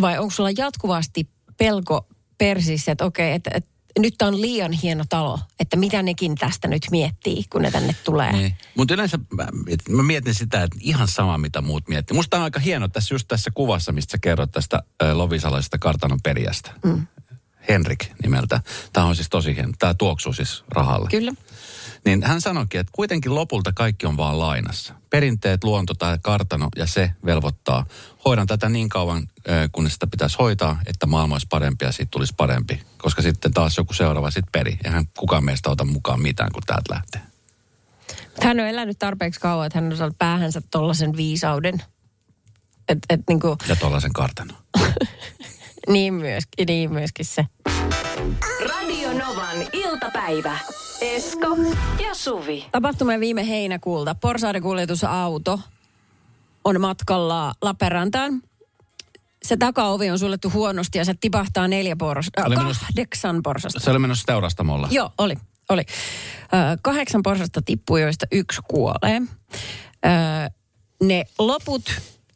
vai 0.00 0.18
onko 0.18 0.30
sulla 0.30 0.50
jatkuvasti 0.56 1.28
pelko 1.56 2.06
persissä, 2.38 2.92
että 2.92 3.04
okei, 3.04 3.32
että, 3.32 3.50
että 3.54 3.70
nyt 3.98 4.14
tämä 4.18 4.28
on 4.28 4.40
liian 4.40 4.72
hieno 4.72 5.04
talo, 5.08 5.38
että 5.60 5.76
mitä 5.76 6.02
nekin 6.02 6.34
tästä 6.34 6.68
nyt 6.68 6.82
miettii, 6.90 7.44
kun 7.50 7.62
ne 7.62 7.70
tänne 7.70 7.94
tulee. 8.04 8.32
Niin. 8.32 8.56
Mutta 8.74 8.94
yleensä 8.94 9.18
mä, 9.30 9.48
mä 9.88 10.02
mietin 10.02 10.34
sitä, 10.34 10.62
että 10.62 10.78
ihan 10.80 11.08
sama 11.08 11.38
mitä 11.38 11.60
muut 11.60 11.88
miettii. 11.88 12.14
Musta 12.14 12.36
on 12.36 12.42
aika 12.42 12.60
hieno 12.60 12.88
tässä 12.88 13.14
just 13.14 13.28
tässä 13.28 13.50
kuvassa, 13.54 13.92
mistä 13.92 14.12
sä 14.12 14.18
kerrot 14.18 14.50
tästä 14.52 14.82
äh, 15.02 15.16
lovisalaisesta 15.16 15.78
kartanon 15.78 16.18
perijästä. 16.22 16.70
Mm. 16.84 17.06
Henrik 17.68 18.06
nimeltä. 18.22 18.60
Tämä 18.92 19.06
on 19.06 19.16
siis 19.16 19.28
tosi 19.28 19.56
hieno. 19.56 19.72
Tämä 19.78 19.94
tuoksuu 19.94 20.32
siis 20.32 20.64
rahalle. 20.68 21.08
Kyllä. 21.10 21.32
Niin 22.04 22.22
hän 22.22 22.40
sanoikin, 22.40 22.80
että 22.80 22.90
kuitenkin 22.94 23.34
lopulta 23.34 23.72
kaikki 23.72 24.06
on 24.06 24.16
vaan 24.16 24.38
lainassa. 24.38 24.94
Perinteet, 25.10 25.64
luonto 25.64 25.94
tai 25.94 26.18
kartano 26.22 26.68
ja 26.76 26.86
se 26.86 27.10
velvoittaa. 27.24 27.86
Hoidan 28.24 28.46
tätä 28.46 28.68
niin 28.68 28.88
kauan, 28.88 29.28
kunnes 29.72 29.92
sitä 29.92 30.06
pitäisi 30.06 30.36
hoitaa, 30.38 30.80
että 30.86 31.06
maailma 31.06 31.34
olisi 31.34 31.46
parempi 31.50 31.84
ja 31.84 31.92
siitä 31.92 32.10
tulisi 32.10 32.34
parempi. 32.36 32.82
Koska 32.98 33.22
sitten 33.22 33.52
taas 33.52 33.76
joku 33.76 33.92
seuraava 33.92 34.30
sitten 34.30 34.52
peri. 34.52 34.78
Eihän 34.84 35.04
kukaan 35.18 35.44
meistä 35.44 35.70
ota 35.70 35.84
mukaan 35.84 36.22
mitään, 36.22 36.50
kun 36.52 36.62
täältä 36.66 36.94
lähtee. 36.94 37.20
Mutta 38.24 38.46
hän 38.46 38.60
on 38.60 38.66
elänyt 38.66 38.98
tarpeeksi 38.98 39.40
kauan, 39.40 39.66
että 39.66 39.80
hän 39.80 39.92
on 39.92 39.96
saanut 39.96 40.18
päähänsä 40.18 40.62
tollaisen 40.70 41.16
viisauden. 41.16 41.82
Et, 42.88 42.98
et 43.10 43.20
niin, 43.28 43.40
kuin, 43.40 43.58
Ja 43.68 43.76
tuollaisen 43.76 44.12
kartanon. 44.12 44.56
niin, 45.88 46.14
myöskin, 46.14 46.66
niin 46.66 46.92
myöskin 46.92 47.24
se. 47.24 47.46
Radio 48.68 49.12
Novan 49.12 49.56
iltapäivä. 49.72 50.58
Esko 51.00 51.56
ja 52.02 52.14
Suvi. 52.14 52.66
Tapahtumien 52.72 53.20
viime 53.20 53.48
heinäkuulta 53.48 54.14
Porsaiden 54.14 54.62
kuljetusauto 54.62 55.60
on 56.64 56.80
matkalla 56.80 57.54
Lappeenrantaan. 57.62 58.42
Se 59.42 59.56
takaovi 59.56 60.10
on 60.10 60.18
suljettu 60.18 60.50
huonosti 60.50 60.98
ja 60.98 61.04
se 61.04 61.14
tipahtaa 61.20 61.68
neljä 61.68 61.96
porsta, 61.96 62.44
Oli 62.44 62.56
äh, 62.56 62.62
menossa- 62.62 62.80
kahdeksan 62.80 63.42
porsasta. 63.42 63.80
Se 63.80 63.90
oli 63.90 63.98
menossa 63.98 64.26
teurastamolla. 64.26 64.88
Joo, 64.90 65.10
oli. 65.18 65.34
oli. 65.68 65.82
Ö, 66.42 66.78
kahdeksan 66.82 67.22
porsasta 67.22 67.62
tippui, 67.62 68.02
joista 68.02 68.26
yksi 68.32 68.60
kuolee. 68.68 69.22
Ö, 70.06 70.08
ne 71.02 71.24
loput 71.38 71.90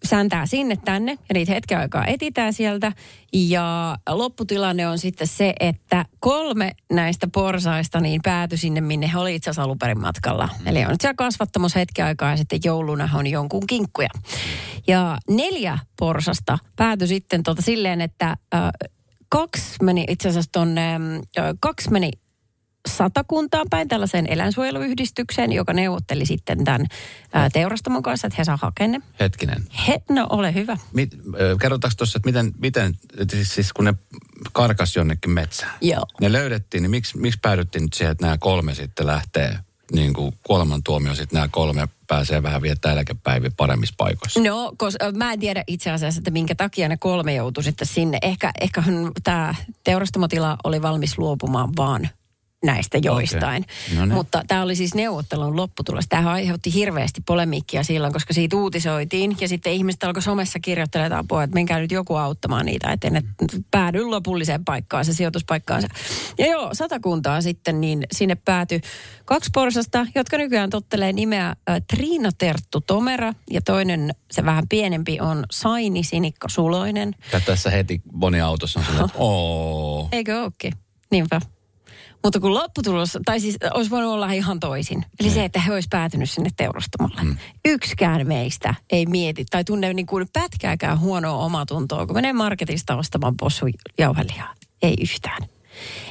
säntää 0.09 0.47
sinne 0.47 0.77
tänne 0.85 1.13
ja 1.13 1.33
niitä 1.35 1.53
hetken 1.53 1.79
aikaa 1.79 2.07
etitään 2.07 2.53
sieltä. 2.53 2.93
Ja 3.33 3.99
lopputilanne 4.09 4.89
on 4.89 4.99
sitten 4.99 5.27
se, 5.27 5.53
että 5.61 6.05
kolme 6.21 6.73
näistä 6.93 7.29
porsaista 7.33 8.01
niin 8.01 8.21
päätyi 8.25 8.59
sinne, 8.59 8.81
minne 8.81 9.11
he 9.13 9.19
oli 9.19 9.35
itse 9.35 9.51
asiassa 9.51 9.63
alun 9.63 9.79
perin 9.79 10.01
matkalla. 10.01 10.49
Eli 10.67 10.85
on 10.85 10.91
nyt 10.91 11.01
siellä 11.01 11.15
kasvattamassa 11.15 11.79
hetken 11.79 12.05
aikaa 12.05 12.31
ja 12.31 12.37
sitten 12.37 12.61
jouluna 12.65 13.09
on 13.15 13.27
jonkun 13.27 13.67
kinkkuja. 13.67 14.09
Ja 14.87 15.19
neljä 15.31 15.79
porsasta 15.99 16.59
päätyi 16.77 17.09
sitten 17.09 17.43
tota 17.43 17.63
silleen, 17.63 18.01
että 18.01 18.37
ö, 18.55 18.59
kaksi 19.29 19.77
meni 19.83 20.05
itse 20.09 20.29
asiassa 20.29 20.53
tonne, 20.53 20.95
ö, 21.39 21.55
kaksi 21.61 21.91
meni 21.91 22.11
satakuntaan 22.89 23.67
päin 23.71 23.89
tällaiseen 23.89 24.27
eläinsuojeluyhdistykseen, 24.27 25.53
joka 25.53 25.73
neuvotteli 25.73 26.27
sitten 26.27 26.65
tämän 26.65 26.87
ää, 27.33 27.51
teurastamon 27.51 28.03
kanssa, 28.03 28.27
että 28.27 28.35
he 28.39 28.45
saa 28.45 28.59
hakea 28.63 28.89
ne. 28.89 29.01
Hetkinen. 29.21 29.67
He, 29.89 30.03
no 30.09 30.27
ole 30.31 30.55
hyvä. 30.55 30.77
Mit, 30.93 31.17
kerrotaanko 31.61 31.95
tuossa, 31.97 32.17
että 32.17 32.29
miten, 32.29 32.53
miten 32.59 32.99
siis, 33.31 33.55
siis 33.55 33.73
kun 33.73 33.85
ne 33.85 33.95
karkas 34.53 34.97
jonnekin 34.97 35.31
metsään, 35.31 35.73
Joo. 35.81 36.07
ne 36.21 36.33
löydettiin, 36.33 36.83
niin 36.83 36.91
miksi, 36.91 37.19
miksi 37.19 37.39
päädyttiin 37.43 37.83
nyt 37.83 37.93
siihen, 37.93 38.13
että 38.13 38.27
nämä 38.27 38.39
kolme 38.39 38.75
sitten 38.75 39.07
lähtee 39.07 39.59
niin 39.93 40.13
kuin 40.13 40.33
kuolemantuomio, 40.43 41.15
sitten 41.15 41.37
nämä 41.37 41.49
kolme 41.49 41.89
pääsee 42.07 42.43
vähän 42.43 42.63
viettää 42.63 42.93
eläkepäiviä 42.93 43.51
paremmissa 43.57 43.95
paikoissa. 43.99 44.41
No, 44.41 44.73
koska 44.77 45.13
mä 45.13 45.33
en 45.33 45.41
tiedä 45.41 45.65
itse 45.67 45.91
asiassa, 45.91 46.19
että 46.19 46.31
minkä 46.31 46.55
takia 46.55 46.89
ne 46.89 46.97
kolme 46.97 47.35
joutui 47.35 47.65
sitten 47.65 47.87
sinne. 47.87 48.19
Ehkä, 48.23 48.51
ehkä 48.61 48.83
tämä 49.25 49.55
teurastamotila 49.85 50.57
oli 50.65 50.83
valmis 50.83 51.19
luopumaan 51.19 51.71
vaan 51.77 52.09
näistä 52.65 52.99
joistain. 53.03 53.65
No 53.97 54.05
niin. 54.05 54.15
Mutta 54.15 54.43
tämä 54.47 54.63
oli 54.63 54.77
siis 54.77 54.95
neuvottelun 54.95 55.57
lopputulos. 55.57 56.05
Tämähän 56.09 56.33
aiheutti 56.33 56.75
hirveästi 56.75 57.21
polemiikkia 57.27 57.83
silloin, 57.83 58.13
koska 58.13 58.35
siitä 58.35 58.57
uutisoitiin. 58.57 59.37
Ja 59.41 59.49
sitten 59.49 59.73
ihmiset 59.73 60.05
alkoi 60.05 60.23
somessa 60.23 60.59
kirjoittelemaan 60.61 61.21
apua, 61.21 61.43
että 61.43 61.55
menkää 61.55 61.79
nyt 61.79 61.93
joku 61.93 62.17
auttamaan 62.17 62.67
niitä, 62.67 62.93
että 62.93 63.11
ne 63.11 63.23
päädy 63.71 64.05
lopulliseen 64.05 64.65
paikkaan, 64.65 65.05
se 65.05 65.13
sijoituspaikkaansa. 65.13 65.89
Ja 66.39 66.47
joo, 66.47 66.71
satakuntaa 66.73 67.41
sitten, 67.41 67.81
niin 67.81 68.07
sinne 68.13 68.35
päätyi 68.35 68.81
kaksi 69.25 69.51
porsasta, 69.55 70.07
jotka 70.15 70.39
nykyään 70.39 70.71
tottelee 70.71 71.13
nimeä 71.13 71.47
äh, 71.49 71.83
Triina 71.91 72.31
Terttu 72.39 72.81
Tomera. 72.81 73.33
Ja 73.51 73.61
toinen, 73.63 74.15
se 74.31 74.45
vähän 74.45 74.69
pienempi, 74.69 75.21
on 75.21 75.45
Saini 75.51 76.03
Sinikka 76.05 76.49
Suloinen. 76.49 77.15
Ja 77.33 77.41
tässä 77.41 77.71
heti 77.71 78.03
moni 78.13 78.41
autossa 78.41 78.81
on 78.81 78.87
sellainen. 78.87 79.17
Eikö 80.19 80.43
ookin? 80.43 80.73
Niinpä. 81.11 81.41
Mutta 82.25 82.41
kun 82.41 82.55
lopputulos, 82.55 83.19
tai 83.25 83.41
siis 83.41 83.59
olisi 83.75 83.91
voinut 83.91 84.13
olla 84.13 84.33
ihan 84.33 84.61
toisin. 84.61 85.05
Eli 85.21 85.31
se, 85.31 85.45
että 85.45 85.61
he 85.61 85.73
olisi 85.73 85.89
päätynyt 85.91 86.31
sinne 86.31 86.51
teurastamolle. 86.57 87.23
Mm. 87.23 87.37
Yksikään 87.65 88.27
meistä 88.27 88.75
ei 88.91 89.07
mieti 89.07 89.45
tai 89.51 89.65
tunne 89.65 89.95
niin 89.95 90.07
kuin 90.07 90.27
pätkääkään 90.33 91.01
huonoa 91.01 91.45
omatuntoa, 91.45 92.07
kun 92.07 92.17
menee 92.17 92.33
marketista 92.33 92.97
ostamaan 92.97 93.37
possujauhelijaa. 93.37 94.55
Ei 94.83 94.95
yhtään. 95.01 95.49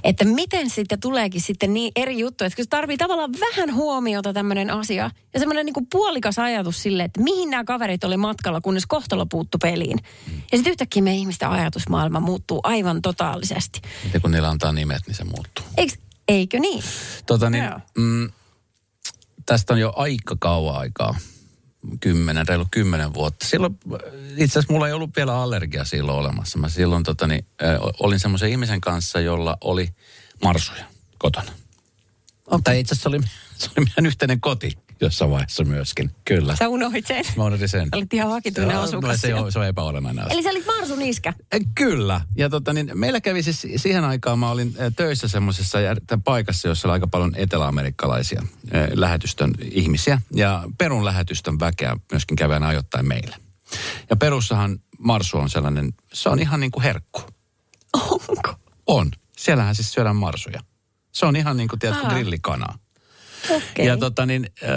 Että 0.03 0.25
miten 0.25 0.69
sitten 0.69 0.99
tuleekin 0.99 1.41
sitten 1.41 1.73
niin 1.73 1.91
eri 1.95 2.19
juttu, 2.19 2.43
että 2.43 2.63
se 2.63 2.69
tarvii 2.69 2.97
tavallaan 2.97 3.33
vähän 3.39 3.75
huomiota 3.75 4.33
tämmöinen 4.33 4.69
asia 4.69 5.11
ja 5.33 5.39
semmoinen 5.39 5.65
niin 5.65 5.87
puolikas 5.91 6.39
ajatus 6.39 6.83
sille, 6.83 7.03
että 7.03 7.21
mihin 7.21 7.49
nämä 7.49 7.63
kaverit 7.63 8.03
oli 8.03 8.17
matkalla, 8.17 8.61
kunnes 8.61 8.85
kohtalo 8.85 9.25
puuttu 9.25 9.57
peliin. 9.57 9.99
Ja 10.51 10.57
sitten 10.57 10.71
yhtäkkiä 10.71 11.01
meidän 11.01 11.19
ihmisten 11.19 11.49
ajatusmaailma 11.49 12.19
muuttuu 12.19 12.59
aivan 12.63 13.01
totaalisesti. 13.01 13.81
Miten 14.03 14.21
kun 14.21 14.31
niillä 14.31 14.49
antaa 14.49 14.71
nimet, 14.71 15.01
niin 15.07 15.15
se 15.15 15.23
muuttuu. 15.23 15.65
Eiks, 15.77 15.97
eikö 16.27 16.59
niin? 16.59 16.83
Tota 17.25 17.49
niin, 17.49 17.63
Joo. 17.63 17.79
mm, 17.97 18.29
tästä 19.45 19.73
on 19.73 19.79
jo 19.79 19.93
aika 19.95 20.35
kauan 20.39 20.75
aikaa. 20.75 21.15
Kymmenen, 21.99 22.47
reilu 22.47 22.65
kymmenen 22.71 23.13
vuotta. 23.13 23.47
Silloin, 23.47 23.79
itse 24.37 24.59
asiassa 24.59 24.73
mulla 24.73 24.87
ei 24.87 24.93
ollut 24.93 25.15
vielä 25.15 25.41
allergia 25.41 25.85
silloin 25.85 26.17
olemassa. 26.17 26.59
Mä 26.59 26.69
silloin 26.69 27.03
tota, 27.03 27.27
niin, 27.27 27.45
olin 27.99 28.19
semmoisen 28.19 28.49
ihmisen 28.49 28.81
kanssa, 28.81 29.19
jolla 29.19 29.57
oli 29.61 29.89
marsuja 30.43 30.85
kotona. 31.17 31.51
Okay. 32.47 32.61
Tai 32.63 32.79
itse 32.79 32.93
asiassa 32.93 33.09
se 33.09 33.15
oli, 33.15 33.27
se 33.57 33.69
oli 33.77 33.85
meidän 33.85 34.05
yhteinen 34.05 34.41
koti 34.41 34.77
jossain 35.01 35.31
vaiheessa 35.31 35.63
myöskin. 35.63 36.11
Kyllä. 36.25 36.55
Sä 36.55 36.67
unohdit 36.67 37.07
sen. 37.07 37.25
Mä 37.37 37.43
unohdin 37.43 37.69
sen. 37.69 37.89
Olit 37.91 38.13
ihan 38.13 38.29
vakituinen 38.29 38.73
Joo, 38.73 38.83
asukas. 38.83 39.21
Se, 39.21 39.35
on, 39.35 39.51
se 39.51 39.59
on 39.59 39.67
epäolennainen 39.67 40.25
asia. 40.25 40.33
Eli 40.33 40.43
sä 40.43 40.49
olit 40.49 40.65
Marsun 40.65 41.01
iskä. 41.01 41.33
Eh, 41.51 41.61
Kyllä. 41.75 42.21
Ja 42.37 42.49
tota, 42.49 42.73
niin 42.73 42.91
meillä 42.93 43.21
kävi 43.21 43.43
siis 43.43 43.67
siihen 43.75 44.03
aikaan, 44.03 44.39
mä 44.39 44.51
olin 44.51 44.75
eh, 44.77 44.93
töissä 44.95 45.27
semmoisessa 45.27 45.77
paikassa, 46.23 46.67
jossa 46.67 46.87
oli 46.87 46.93
aika 46.93 47.07
paljon 47.07 47.33
eteläamerikkalaisia 47.35 48.41
eh, 48.71 48.87
lähetystön 48.93 49.53
ihmisiä. 49.71 50.21
Ja 50.33 50.63
Perun 50.77 51.05
lähetystön 51.05 51.59
väkeä 51.59 51.97
myöskin 52.11 52.35
kävi 52.35 52.53
aina 52.53 52.67
ajoittain 52.67 53.07
meillä. 53.07 53.35
Ja 54.09 54.15
Perussahan 54.15 54.79
Marsu 54.97 55.37
on 55.37 55.49
sellainen, 55.49 55.93
se 56.13 56.29
on 56.29 56.39
ihan 56.39 56.59
niin 56.59 56.71
kuin 56.71 56.83
herkku. 56.83 57.21
Onko? 58.27 58.55
On. 58.87 59.11
Siellähän 59.37 59.75
siis 59.75 59.93
syödään 59.93 60.15
marsuja. 60.15 60.61
Se 61.11 61.25
on 61.25 61.35
ihan 61.35 61.57
niin 61.57 61.69
kuin, 61.69 61.79
tiedätkö, 61.79 62.05
Aa. 62.07 62.13
grillikanaa. 62.13 62.77
Okei. 63.49 63.85
Ja 63.85 63.97
tota 63.97 64.25
niin, 64.25 64.49
äh, 64.63 64.69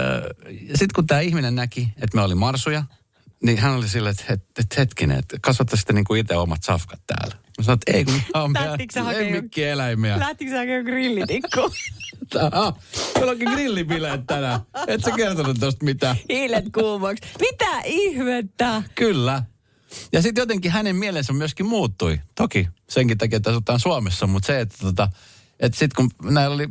sitten 0.67 0.95
kun 0.95 1.07
tämä 1.07 1.19
ihminen 1.21 1.55
näki, 1.55 1.87
että 1.97 2.17
me 2.17 2.21
oli 2.21 2.35
marsuja, 2.35 2.83
niin 3.43 3.57
hän 3.57 3.75
oli 3.75 3.89
silleen, 3.89 4.15
että, 4.19 4.33
että, 4.33 4.61
että 4.61 4.75
hetkinen, 4.77 5.19
että 5.19 5.37
kasvattaisitte 5.41 5.93
niin 5.93 6.05
kuin 6.05 6.21
itse 6.21 6.35
omat 6.35 6.63
safkat 6.63 6.99
täällä. 7.07 7.35
Mä 7.57 7.63
sanoin, 7.63 7.79
että 7.87 7.97
ei 7.97 8.05
kun 8.05 8.21
nämä 8.93 9.09
on 9.09 9.15
lemmikkieläimiä. 9.15 10.19
Lähtikö 10.19 10.51
sä 10.51 10.57
hakemaan 10.57 10.83
grillitikku? 10.83 11.61
Ah, 12.51 12.73
Meillä 13.15 13.31
onkin 13.31 13.49
grillibileet 13.49 14.21
tänään. 14.27 14.59
Et 14.87 15.03
sä 15.03 15.11
kertonut 15.11 15.57
tosta 15.59 15.85
mitään. 15.85 16.15
Hiilet 16.29 16.65
kuumaksi. 16.73 17.23
Mitä 17.39 17.81
ihmettä? 17.85 18.83
Kyllä. 18.95 19.43
Ja 20.13 20.21
sitten 20.21 20.41
jotenkin 20.41 20.71
hänen 20.71 20.95
mielensä 20.95 21.33
myöskin 21.33 21.65
muuttui. 21.65 22.21
Toki 22.35 22.67
senkin 22.89 23.17
takia, 23.17 23.37
että 23.37 23.49
asutaan 23.49 23.79
Suomessa, 23.79 24.27
mutta 24.27 24.47
se, 24.47 24.59
että 24.59 24.77
tota, 24.81 25.09
että 25.59 25.77
sitten 25.77 26.09
kun 26.21 26.33
näillä 26.33 26.55
oli, 26.55 26.67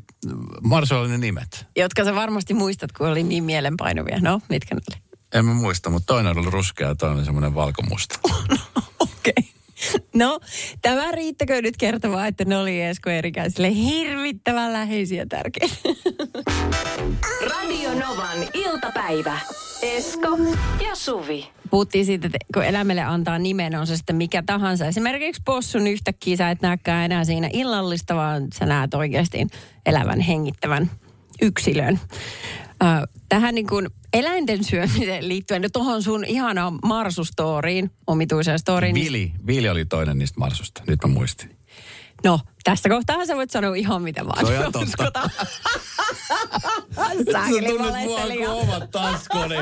Marsuilla 0.63 1.05
oli 1.05 1.11
ne 1.11 1.19
nimet. 1.19 1.67
Jotka 1.77 2.05
sä 2.05 2.15
varmasti 2.15 2.55
muistat, 2.55 2.93
kun 2.93 3.09
oli 3.09 3.23
niin 3.23 3.45
mielenpainuvia. 3.45 4.21
No, 4.21 4.41
mitkä 4.49 4.75
ne 4.75 4.81
oli? 4.91 5.01
En 5.35 5.45
mä 5.45 5.55
muista, 5.55 5.91
mutta 5.91 6.07
toinen 6.07 6.39
oli 6.39 6.51
ruskea 6.51 6.89
ja 6.89 6.95
toinen 6.95 7.19
oli 7.19 7.25
semmoinen 7.25 7.55
valkomusta. 7.55 8.19
Okei. 9.01 9.55
No, 10.15 10.41
tämä 10.83 11.13
riittäkö 11.13 11.63
nyt 11.63 11.77
kertomaan, 11.77 12.29
että 12.29 12.45
ne 12.45 12.59
oli 12.59 12.83
Esko 12.83 13.11
Eerikäisille 13.11 13.75
hirvittävän 13.75 14.73
läheisiä 14.73 15.23
ja 15.23 15.27
tärkeitä. 15.27 15.77
Radio 17.51 17.91
Novan 17.95 18.39
iltapäivä. 18.55 19.41
Esko 19.83 20.39
ja 20.89 20.95
Suvi. 20.95 21.49
Puhuttiin 21.75 22.07
siitä, 22.07 22.27
että 22.27 22.39
kun 22.55 22.65
eläimelle 22.65 23.03
antaa 23.03 23.39
nimen, 23.39 23.75
on 23.75 23.87
se 23.87 23.97
sitten 23.97 24.17
mikä 24.17 24.43
tahansa. 24.47 24.87
Esimerkiksi 24.87 25.43
possun 25.45 25.87
yhtäkkiä 25.87 26.37
sä 26.37 26.51
et 26.51 26.63
näkään 26.63 27.05
enää 27.05 27.25
siinä 27.25 27.51
illallista, 27.53 28.15
vaan 28.15 28.47
sä 28.59 28.67
näet 28.67 28.95
oikeasti 28.95 29.47
elävän 29.87 30.21
hengittävän 30.21 30.91
yksilön. 31.43 32.01
Tähän 33.29 33.55
niin 33.55 33.67
kuin 33.67 33.89
eläinten 34.13 34.65
syömiseen 34.65 35.29
liittyen, 35.29 35.63
no 35.63 35.69
tuohon 35.73 36.03
sun 36.03 36.25
ihanaan 36.25 36.79
marsustoriin, 36.85 37.91
omituiseen 38.07 38.59
storiin. 38.59 38.95
Vili, 38.95 39.33
Vili 39.47 39.69
oli 39.69 39.85
toinen 39.85 40.19
niistä 40.19 40.41
marsusta. 40.41 40.83
Nyt 40.87 41.01
mä 41.07 41.15
muistin. 41.15 41.57
No, 42.25 42.41
tässä 42.65 42.89
kohtaa 42.89 43.27
sä 43.27 43.37
voit 43.37 43.51
sanoa 43.51 43.75
ihan 43.75 44.03
mitä 44.03 44.27
vaan. 44.27 44.47
Se 44.47 44.53
on 44.53 44.61
ihan 44.61 44.73
totta. 44.73 45.31
Sä 47.33 47.41
tunnet 47.51 47.79
mua 47.79 47.87
valehtelija. 47.89 48.49
kuin 48.49 48.61
omat 48.61 48.91
taskuni. 48.91 49.57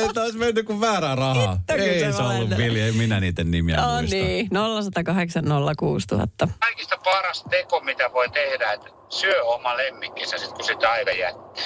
Ei 0.00 0.08
taas 0.14 0.32
mennyt 0.34 0.66
kuin 0.66 0.80
väärää 0.80 1.14
rahaa. 1.14 1.52
Hitto, 1.52 1.74
ei 1.74 2.12
se 2.12 2.22
ollut. 2.22 2.56
Vili, 2.56 2.80
ei 2.80 2.92
minä 2.92 3.20
niiden 3.20 3.50
nimiä 3.50 3.76
No 3.76 3.92
muista. 3.96 4.16
niin, 4.16 4.48
0108 4.50 5.44
06000. 5.78 6.48
kaikista 6.60 6.96
paras 7.04 7.44
teko, 7.50 7.80
mitä 7.80 8.12
voi 8.12 8.28
tehdä, 8.28 8.72
että 8.72 8.88
syö 9.08 9.44
oma 9.44 9.76
lemmikkinsä 9.76 10.38
sit, 10.38 10.52
kun 10.52 10.64
sitä 10.64 10.90
aika 10.90 11.10
jättää. 11.10 11.64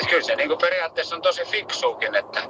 Et 0.00 0.06
kyllä 0.08 0.22
se 0.22 0.36
niin 0.36 0.50
periaatteessa 0.60 1.16
on 1.16 1.22
tosi 1.22 1.42
fiksuukin, 1.44 2.14
että 2.14 2.40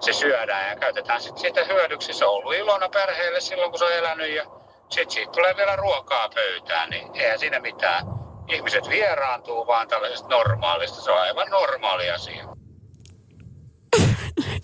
se 0.00 0.12
syödään 0.12 0.68
ja 0.70 0.76
käytetään 0.76 1.22
sit 1.22 1.38
sitä 1.38 1.64
hyödyksi. 1.64 2.12
Se 2.12 2.24
on 2.24 2.30
ollut 2.34 2.54
ilona 2.54 2.88
perheelle 2.88 3.40
silloin, 3.40 3.70
kun 3.70 3.78
se 3.78 3.84
on 3.84 3.92
elänyt 3.92 4.34
ja 4.34 4.44
sitten 4.90 5.10
siitä 5.10 5.32
tulee 5.32 5.56
vielä 5.56 5.76
ruokaa 5.76 6.28
pöytään, 6.28 6.90
niin 6.90 7.08
eihän 7.14 7.38
siinä 7.38 7.60
mitään. 7.60 8.04
Ihmiset 8.48 8.88
vieraantuu 8.88 9.66
vaan 9.66 9.88
tällaisesta 9.88 10.28
normaalista. 10.28 11.02
Se 11.02 11.10
on 11.10 11.20
aivan 11.20 11.50
normaali 11.50 12.10
asia. 12.10 12.44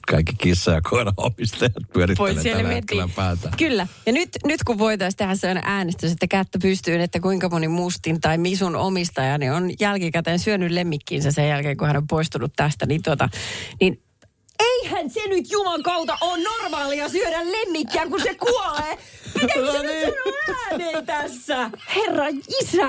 Kaikki 0.08 0.32
kissa- 0.38 0.70
ja 0.70 0.80
koiraomistajat 0.90 1.72
pyörittelee 1.92 2.44
tällä 2.44 2.68
hetkellä 2.68 3.08
päätä. 3.16 3.50
Kyllä. 3.58 3.86
Ja 4.06 4.12
nyt, 4.12 4.28
nyt 4.44 4.60
kun 4.66 4.78
voitaisiin 4.78 5.18
tehdä 5.18 5.34
sellainen 5.34 5.64
äänestys, 5.66 6.12
että 6.12 6.26
kättä 6.26 6.58
pystyyn, 6.62 7.00
että 7.00 7.20
kuinka 7.20 7.48
moni 7.48 7.68
mustin 7.68 8.20
tai 8.20 8.38
misun 8.38 8.76
omistaja 8.76 9.38
niin 9.38 9.52
on 9.52 9.70
jälkikäteen 9.80 10.38
syönyt 10.38 10.70
lemmikkiinsä 10.70 11.32
sen 11.32 11.48
jälkeen, 11.48 11.76
kun 11.76 11.86
hän 11.86 11.96
on 11.96 12.06
poistunut 12.06 12.52
tästä, 12.56 12.86
niin, 12.86 13.02
tuota, 13.02 13.28
niin 13.80 14.02
eihän 14.62 15.10
se 15.10 15.20
nyt 15.28 15.50
Juman 15.50 15.82
kautta 15.82 16.16
ole 16.20 16.42
normaalia 16.42 17.08
syödä 17.08 17.38
lemmikkiä, 17.52 18.06
kun 18.06 18.20
se 18.22 18.34
kuolee. 18.34 18.98
Pitääkö 19.34 19.72
se 19.72 19.78
nyt 19.82 20.00
sanoa 20.00 20.56
ääneen 20.70 21.06
tässä? 21.06 21.70
Herra 21.96 22.24
isä! 22.62 22.88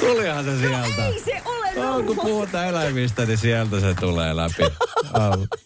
Tulihan 0.00 0.44
se 0.44 0.58
sieltä. 0.58 1.06
Ei 1.06 1.20
se 1.20 1.42
ole 1.44 1.74
No, 1.74 1.92
kun 1.96 2.06
normaalia. 2.06 2.22
puhutaan 2.22 2.66
eläimistä, 2.68 3.24
niin 3.26 3.38
sieltä 3.38 3.80
se 3.80 3.94
tulee 4.00 4.36
läpi. 4.36 4.62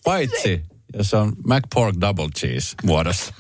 Paitsi, 0.05 0.63
jos 0.97 1.15
on 1.15 1.33
McPork 1.47 1.97
Double 2.01 2.29
Cheese 2.39 2.77
muodossa. 2.83 3.35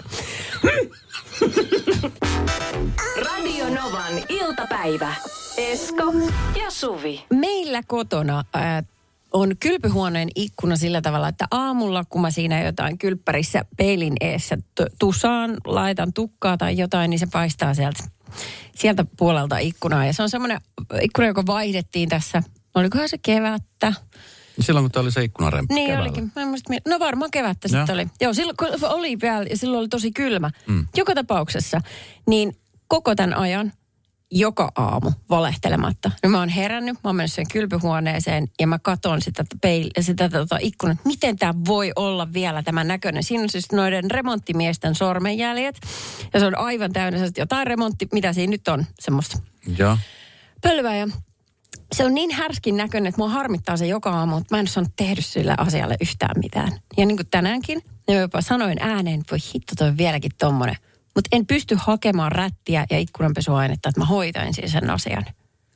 Radio 3.30 3.64
Novan 3.68 4.12
iltapäivä. 4.28 5.14
Esko 5.56 6.02
ja 6.64 6.70
Suvi. 6.70 7.24
Meillä 7.30 7.82
kotona 7.86 8.44
ää, 8.54 8.82
on 9.32 9.56
kylpyhuoneen 9.60 10.28
ikkuna 10.34 10.76
sillä 10.76 11.00
tavalla, 11.02 11.28
että 11.28 11.46
aamulla 11.50 12.04
kun 12.08 12.20
mä 12.20 12.30
siinä 12.30 12.62
jotain 12.62 12.98
kylppärissä 12.98 13.64
peilin 13.76 14.12
eessä 14.20 14.56
t- 14.56 14.98
tusaan, 14.98 15.56
laitan 15.66 16.12
tukkaa 16.12 16.56
tai 16.56 16.76
jotain, 16.78 17.10
niin 17.10 17.18
se 17.18 17.26
paistaa 17.32 17.74
sieltä, 17.74 18.04
sieltä 18.74 19.04
puolelta 19.16 19.58
ikkunaa. 19.58 20.06
Ja 20.06 20.12
se 20.12 20.22
on 20.22 20.30
semmoinen 20.30 20.60
ikkuna, 21.00 21.26
joka 21.26 21.46
vaihdettiin 21.46 22.08
tässä, 22.08 22.42
olikohan 22.74 23.08
se 23.08 23.18
kevättä? 23.18 23.92
Silloin 24.60 24.84
kun 24.84 24.90
toi 24.90 25.02
oli 25.02 25.12
se 25.12 25.24
ikkunaremppi 25.24 25.74
Niin 25.74 25.86
keväällä. 25.86 26.04
olikin. 26.08 26.32
Mä 26.68 26.76
no 26.88 26.98
varmaan 26.98 27.30
kevättä 27.30 27.68
sitten 27.68 27.94
oli. 27.94 28.06
Joo, 28.20 28.34
silloin 28.34 28.56
kun 28.56 28.68
oli 28.82 29.20
vielä 29.20 29.42
ja 29.50 29.56
silloin 29.56 29.80
oli 29.80 29.88
tosi 29.88 30.12
kylmä. 30.12 30.50
Mm. 30.66 30.86
Joka 30.96 31.14
tapauksessa, 31.14 31.80
niin 32.28 32.56
koko 32.88 33.14
tämän 33.14 33.34
ajan, 33.34 33.72
joka 34.32 34.72
aamu 34.74 35.12
valehtelematta. 35.30 36.10
No 36.22 36.30
mä 36.30 36.38
oon 36.38 36.48
herännyt, 36.48 36.94
mä 36.94 37.08
oon 37.08 37.16
mennyt 37.16 37.32
sen 37.32 37.48
kylpyhuoneeseen 37.52 38.48
ja 38.60 38.66
mä 38.66 38.78
katon 38.78 39.22
sitä, 39.22 39.44
peil- 39.66 40.02
sitä 40.02 40.28
tota 40.28 40.58
ikkunaa, 40.60 40.92
että 40.92 41.08
miten 41.08 41.36
tämä 41.36 41.54
voi 41.68 41.92
olla 41.96 42.32
vielä 42.32 42.62
tämän 42.62 42.88
näköinen. 42.88 43.22
Siinä 43.22 43.42
on 43.42 43.50
siis 43.50 43.72
noiden 43.72 44.10
remonttimiesten 44.10 44.94
sormenjäljet 44.94 45.80
ja 46.34 46.40
se 46.40 46.46
on 46.46 46.58
aivan 46.58 46.92
täynnä 46.92 47.18
jotain 47.36 47.66
remontti, 47.66 48.08
mitä 48.12 48.32
siinä 48.32 48.50
nyt 48.50 48.68
on, 48.68 48.86
semmoista 49.00 49.38
Joo. 49.78 49.98
pölyä 50.62 50.96
ja 50.96 51.08
se 51.92 52.04
on 52.04 52.14
niin 52.14 52.30
härskin 52.30 52.76
näköinen, 52.76 53.08
että 53.08 53.18
mua 53.18 53.28
harmittaa 53.28 53.76
se 53.76 53.86
joka 53.86 54.10
aamu, 54.10 54.36
että 54.36 54.54
mä 54.54 54.58
en 54.58 54.62
ole 54.62 54.68
saanut 54.68 54.92
tehdä 54.96 55.22
sille 55.22 55.54
asialle 55.58 55.96
yhtään 56.00 56.40
mitään. 56.42 56.72
Ja 56.96 57.06
niin 57.06 57.16
kuin 57.16 57.26
tänäänkin, 57.30 57.82
ja 58.08 58.14
mä 58.14 58.20
jopa 58.20 58.40
sanoin 58.40 58.78
ääneen, 58.80 59.22
voi 59.30 59.38
hitto, 59.54 59.72
toi 59.78 59.88
on 59.88 59.98
vieläkin 59.98 60.32
tommonen. 60.38 60.76
Mutta 61.14 61.28
en 61.32 61.46
pysty 61.46 61.76
hakemaan 61.78 62.32
rättiä 62.32 62.86
ja 62.90 62.98
ikkunanpesuainetta, 62.98 63.88
että 63.88 64.00
mä 64.00 64.06
hoitaisin 64.06 64.70
sen 64.70 64.90
asian. 64.90 65.24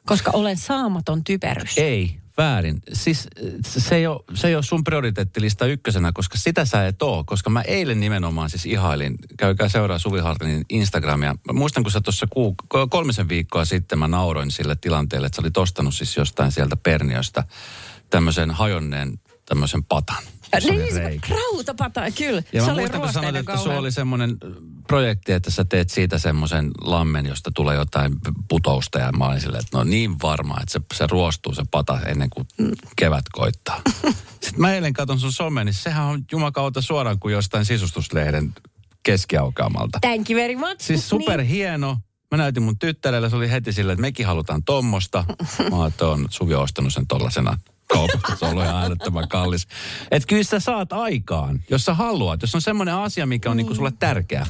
Koska 0.06 0.30
olen 0.34 0.56
saamaton 0.56 1.24
typerys. 1.24 1.78
Ei, 1.78 2.16
väärin. 2.36 2.82
Siis 2.92 3.28
se 3.62 3.96
ei, 3.96 4.06
ole, 4.06 4.24
se 4.34 4.48
ei 4.48 4.54
ole 4.54 4.62
sun 4.62 4.84
prioriteettilista 4.84 5.66
ykkösenä, 5.66 6.12
koska 6.12 6.38
sitä 6.38 6.64
sä 6.64 6.86
et 6.86 7.02
oo. 7.02 7.24
Koska 7.24 7.50
mä 7.50 7.62
eilen 7.62 8.00
nimenomaan 8.00 8.50
siis 8.50 8.66
ihailin, 8.66 9.18
käykää 9.38 9.68
seuraa 9.68 9.98
Suvi 9.98 10.20
Hartinin 10.20 10.64
Instagramia. 10.68 11.34
Mä 11.46 11.52
muistan, 11.52 11.82
kun 11.82 11.92
sä 11.92 12.00
tuossa 12.00 12.26
kolmisen 12.90 13.28
viikkoa 13.28 13.64
sitten 13.64 13.98
mä 13.98 14.08
nauroin 14.08 14.50
sille 14.50 14.76
tilanteelle, 14.80 15.26
että 15.26 15.36
sä 15.36 15.42
olit 15.42 15.56
ostanut 15.56 15.94
siis 15.94 16.16
jostain 16.16 16.52
sieltä 16.52 16.76
Perniöstä 16.76 17.44
tämmöisen 18.10 18.50
hajonneen 18.50 19.20
tämmöisen 19.48 19.84
patan. 19.84 20.22
Niin, 20.64 20.94
se 20.94 21.20
rautapata, 21.30 22.10
kyllä. 22.10 22.42
Ja 22.52 22.64
se 22.64 22.70
mä 22.70 22.74
muistan, 22.74 23.00
kun 23.00 23.12
sanoit, 23.12 23.36
että 23.36 23.52
kauhean. 23.52 23.78
oli 23.78 23.92
semmoinen 23.92 24.36
projekti, 24.88 25.32
että 25.32 25.50
sä 25.50 25.64
teet 25.64 25.90
siitä 25.90 26.18
semmoisen 26.18 26.70
lammen, 26.80 27.26
josta 27.26 27.50
tulee 27.54 27.76
jotain 27.76 28.12
putousta. 28.48 28.98
Ja 28.98 29.12
mä 29.12 29.26
olin 29.26 29.40
silleen, 29.40 29.64
että 29.64 29.76
no 29.78 29.84
niin 29.84 30.16
varma, 30.22 30.56
että 30.60 30.72
se, 30.72 30.80
se 30.94 31.06
ruostuu 31.10 31.54
se 31.54 31.62
pata 31.70 32.00
ennen 32.00 32.30
kuin 32.30 32.46
kevät 32.96 33.24
koittaa. 33.32 33.80
Sitten 34.42 34.60
mä 34.60 34.74
eilen 34.74 34.92
katson 34.92 35.20
sun 35.20 35.32
some, 35.32 35.64
niin 35.64 35.74
sehän 35.74 36.04
on 36.04 36.24
jumakauta 36.32 36.80
suoraan 36.80 37.18
kuin 37.18 37.32
jostain 37.32 37.64
sisustuslehden 37.64 38.54
keskiaukaamalta. 39.02 39.98
Thank 40.00 40.30
you 40.30 40.40
very 40.40 40.56
much. 40.56 40.76
Siis 40.78 41.08
super 41.08 41.42
hieno. 41.42 41.98
Mä 42.30 42.38
näytin 42.38 42.62
mun 42.62 42.78
tyttärelle, 42.78 43.30
se 43.30 43.36
oli 43.36 43.50
heti 43.50 43.72
silleen, 43.72 43.94
että 43.94 44.00
mekin 44.00 44.26
halutaan 44.26 44.64
tommosta. 44.64 45.24
Mä 45.70 45.76
oon, 46.00 46.26
Suvi 46.30 46.54
on 46.54 46.62
ostanut 46.62 46.92
sen 46.92 47.06
tollasena 47.06 47.58
kaupasta. 47.86 48.36
Se 48.36 48.44
on 48.44 48.50
ollut 48.50 48.64
ihan 48.64 48.84
älyttömän 48.84 49.28
kallis. 49.28 49.66
Et 50.10 50.26
kyllä 50.26 50.42
sä 50.42 50.60
saat 50.60 50.92
aikaan, 50.92 51.60
jos 51.70 51.84
sä 51.84 51.94
haluat. 51.94 52.42
Jos 52.42 52.54
on 52.54 52.62
semmoinen 52.62 52.94
asia, 52.94 53.26
mikä 53.26 53.50
on 53.50 53.56
niinku 53.56 53.74
sulle 53.74 53.92
tärkeä. 53.98 54.46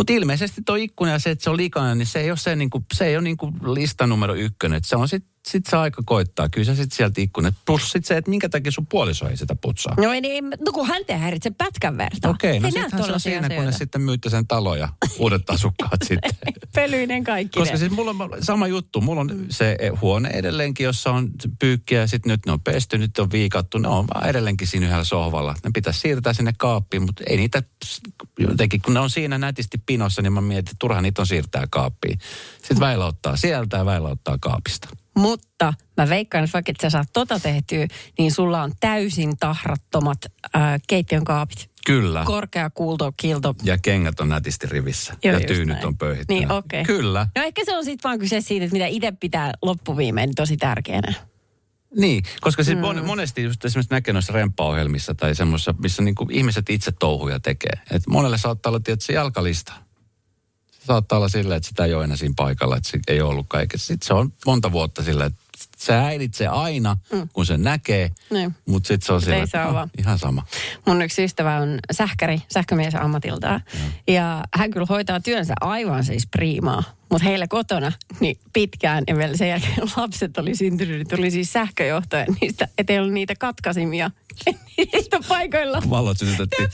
Mutta 0.00 0.12
ilmeisesti 0.12 0.62
tuo 0.66 0.74
ikkuna 0.74 1.12
ja 1.12 1.18
se, 1.18 1.30
että 1.30 1.44
se 1.44 1.50
on 1.50 1.56
likainen, 1.56 1.98
niin 1.98 2.06
se 2.06 2.20
ei 2.20 2.30
ole, 2.30 2.38
se 2.38 2.56
niinku, 2.56 2.84
se 2.94 3.06
ei 3.06 3.16
ole 3.16 3.22
niinku 3.22 3.52
lista 3.74 4.06
numero 4.06 4.34
ykkönen. 4.34 4.76
Et 4.76 4.84
se 4.84 4.96
on 4.96 5.08
sit, 5.08 5.24
sit 5.48 5.66
se 5.70 5.76
aika 5.76 6.02
koittaa. 6.06 6.48
Kyllä 6.48 6.64
sä 6.64 6.74
sit 6.74 6.92
sieltä 6.92 7.20
ikkunat. 7.20 7.54
Plus 7.66 7.90
sit 7.90 8.04
se, 8.04 8.16
että 8.16 8.30
minkä 8.30 8.48
takia 8.48 8.72
sun 8.72 8.86
puoliso 8.86 9.28
ei 9.28 9.36
sitä 9.36 9.54
putsaa. 9.54 9.94
No 9.98 10.12
ei, 10.12 10.20
niin, 10.20 10.44
no 10.44 10.72
kun 10.72 10.86
hän 10.86 11.02
te 11.06 11.16
häiritse 11.16 11.50
pätkän 11.50 11.98
verta. 11.98 12.28
Okei, 12.28 12.60
no 12.60 12.68
Ei 12.68 12.72
näe 12.72 12.82
sittenhän 12.82 13.06
se 13.06 13.12
on 13.12 13.20
siinä, 13.20 13.48
kun 13.48 13.64
ne 13.64 13.72
sitten 13.72 14.00
myytte 14.00 14.30
sen 14.30 14.46
talon 14.46 14.78
ja 14.78 14.88
uudet 15.18 15.50
asukkaat 15.50 16.02
sitten. 16.08 16.32
Pölyinen 16.74 17.24
kaikki 17.24 17.58
Koska 17.58 17.76
siis 17.76 17.92
mulla 17.92 18.10
on 18.10 18.30
sama 18.40 18.66
juttu. 18.66 19.00
Mulla 19.00 19.20
on 19.20 19.46
se 19.50 19.76
huone 20.00 20.28
edelleenkin, 20.28 20.84
jossa 20.84 21.10
on 21.10 21.30
pyykkiä 21.58 22.00
ja 22.00 22.06
sitten 22.06 22.30
nyt 22.30 22.46
ne 22.46 22.52
on 22.52 22.60
pesty, 22.60 22.98
nyt 22.98 23.18
on 23.18 23.32
viikattu. 23.32 23.78
Ne 23.78 23.88
on 23.88 24.06
vaan 24.14 24.28
edelleenkin 24.28 24.66
siinä 24.66 24.86
yhdellä 24.86 25.04
sohvalla. 25.04 25.54
Ne 25.64 25.70
pitäisi 25.74 26.00
siirtää 26.00 26.32
sinne 26.32 26.52
kaappiin, 26.58 27.02
mutta 27.02 27.24
ei 27.26 27.36
niitä 27.36 27.62
jotenkin, 28.48 28.82
kun 28.82 28.94
ne 28.94 29.00
on 29.00 29.10
siinä 29.10 29.38
nätisti 29.38 29.78
pinossa, 29.86 30.22
niin 30.22 30.32
mä 30.32 30.40
mietin, 30.40 30.58
että 30.58 30.76
turha 30.78 31.00
niitä 31.00 31.22
on 31.22 31.26
siirtää 31.26 31.66
kaappiin. 31.70 32.18
Sitten 32.58 32.80
väillä 32.80 33.06
ottaa 33.06 33.36
sieltä 33.36 33.76
ja 33.76 33.86
väillä 33.86 34.08
ottaa 34.08 34.36
kaapista. 34.40 34.88
Mutta 35.18 35.74
mä 35.96 36.08
veikkaan, 36.08 36.44
että 36.44 36.52
vaikka 36.54 36.70
et 36.70 36.80
sä 36.82 36.90
saat 36.90 37.08
tota 37.12 37.40
tehtyä, 37.40 37.86
niin 38.18 38.32
sulla 38.32 38.62
on 38.62 38.72
täysin 38.80 39.36
tahrattomat 39.36 40.18
ää, 40.54 40.78
keittiön 40.88 41.24
kaapit. 41.24 41.70
Kyllä. 41.86 42.22
Korkea 42.24 42.70
kuulto, 42.70 43.12
kilto. 43.16 43.54
ja 43.62 43.78
kengät 43.78 44.20
on 44.20 44.28
nätisti 44.28 44.66
rivissä. 44.66 45.14
Joo, 45.24 45.38
ja 45.38 45.46
tyynyt 45.46 45.74
näin. 45.74 45.86
on 45.86 45.98
pöyhittynä. 45.98 46.40
Niin, 46.40 46.52
okei. 46.52 46.84
Kyllä. 46.84 47.26
No 47.36 47.42
ehkä 47.42 47.64
se 47.64 47.76
on 47.76 47.84
sitten 47.84 48.08
vaan 48.08 48.18
kyse 48.18 48.40
siitä, 48.40 48.64
että 48.64 48.72
mitä 48.72 48.86
itse 48.86 49.12
pitää 49.20 49.52
loppuviimein 49.62 50.34
tosi 50.34 50.56
tärkeänä. 50.56 51.14
Niin, 51.96 52.22
koska 52.40 52.64
siis 52.64 52.78
mm. 52.78 53.06
monesti 53.06 53.42
just 53.42 53.64
esimerkiksi 53.64 53.94
näkee 53.94 54.12
noissa 54.12 54.32
remppaohjelmissa 54.32 55.14
tai 55.14 55.34
semmoisissa, 55.34 55.74
missä 55.78 56.02
niinku 56.02 56.26
ihmiset 56.30 56.70
itse 56.70 56.92
touhuja 56.92 57.40
tekee. 57.40 57.72
Et 57.90 58.06
monelle 58.06 58.38
saattaa 58.38 58.70
olla 58.70 58.80
tietysti 58.80 59.12
jalkalista. 59.12 59.72
Se 60.70 60.86
saattaa 60.86 61.18
olla 61.18 61.28
sillä, 61.28 61.56
että 61.56 61.68
sitä 61.68 61.84
ei 61.84 61.94
ole 61.94 62.04
enää 62.04 62.16
siinä 62.16 62.34
paikalla, 62.36 62.76
että 62.76 62.90
se 62.90 62.98
ei 63.08 63.20
ole 63.20 63.30
ollut 63.30 63.46
kaikessa. 63.48 63.86
Sitten 63.86 64.06
se 64.06 64.14
on 64.14 64.32
monta 64.46 64.72
vuotta 64.72 65.02
sillä, 65.02 65.24
että 65.24 65.40
se 65.76 65.92
häiritsee 65.92 66.46
aina, 66.46 66.96
mm. 67.12 67.28
kun 67.32 67.46
se 67.46 67.58
näkee, 67.58 68.10
Niin. 68.30 68.54
mutta 68.66 68.88
sitten 68.88 69.06
se 69.06 69.12
on 69.12 69.22
siellä, 69.22 69.46
ei 69.54 69.60
"Ah, 69.60 69.74
vaan." 69.74 69.90
ihan 69.98 70.18
sama. 70.18 70.46
Mun 70.86 71.02
yksi 71.02 71.24
ystävä 71.24 71.56
on 71.56 71.78
sähkäri, 71.92 72.42
sähkömies 72.52 72.94
ammatiltaan. 72.94 73.62
Ja 74.08 74.44
hän 74.54 74.70
kyllä 74.70 74.86
hoitaa 74.88 75.20
työnsä 75.20 75.54
aivan 75.60 76.04
siis 76.04 76.26
priimaa. 76.26 76.82
Mutta 77.10 77.24
heillä 77.24 77.48
kotona 77.48 77.92
niin 78.20 78.36
pitkään 78.52 79.04
ja 79.06 79.16
vielä 79.16 79.36
sen 79.36 79.48
jälkeen 79.48 79.90
lapset 79.96 80.38
oli 80.38 80.54
syntynyt, 80.54 80.96
niin 80.96 81.08
tuli 81.08 81.30
siis 81.30 81.52
sähköjohtoja 81.52 82.24
niistä, 82.40 82.68
että 82.78 82.92
ei 82.92 82.98
ollut 82.98 83.12
niitä 83.12 83.34
katkaisimia 83.38 84.10
niistä 84.76 85.20
paikoilla. 85.28 85.82
Valot 85.90 86.18
sytytettiin 86.18 86.68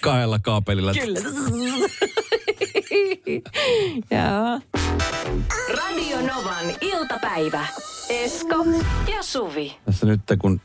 kahdella 0.00 0.38
kaapelilla. 0.38 0.92
Kyllä. 0.92 1.20
Joo. 4.10 4.60
Radio 5.76 6.20
Novan 6.20 6.66
iltapäivä. 6.80 7.66
Esko 8.08 8.64
ja 9.16 9.22
Suvi. 9.22 9.76
Tässä 9.84 10.06
nyt 10.06 10.20
kun 10.38 10.60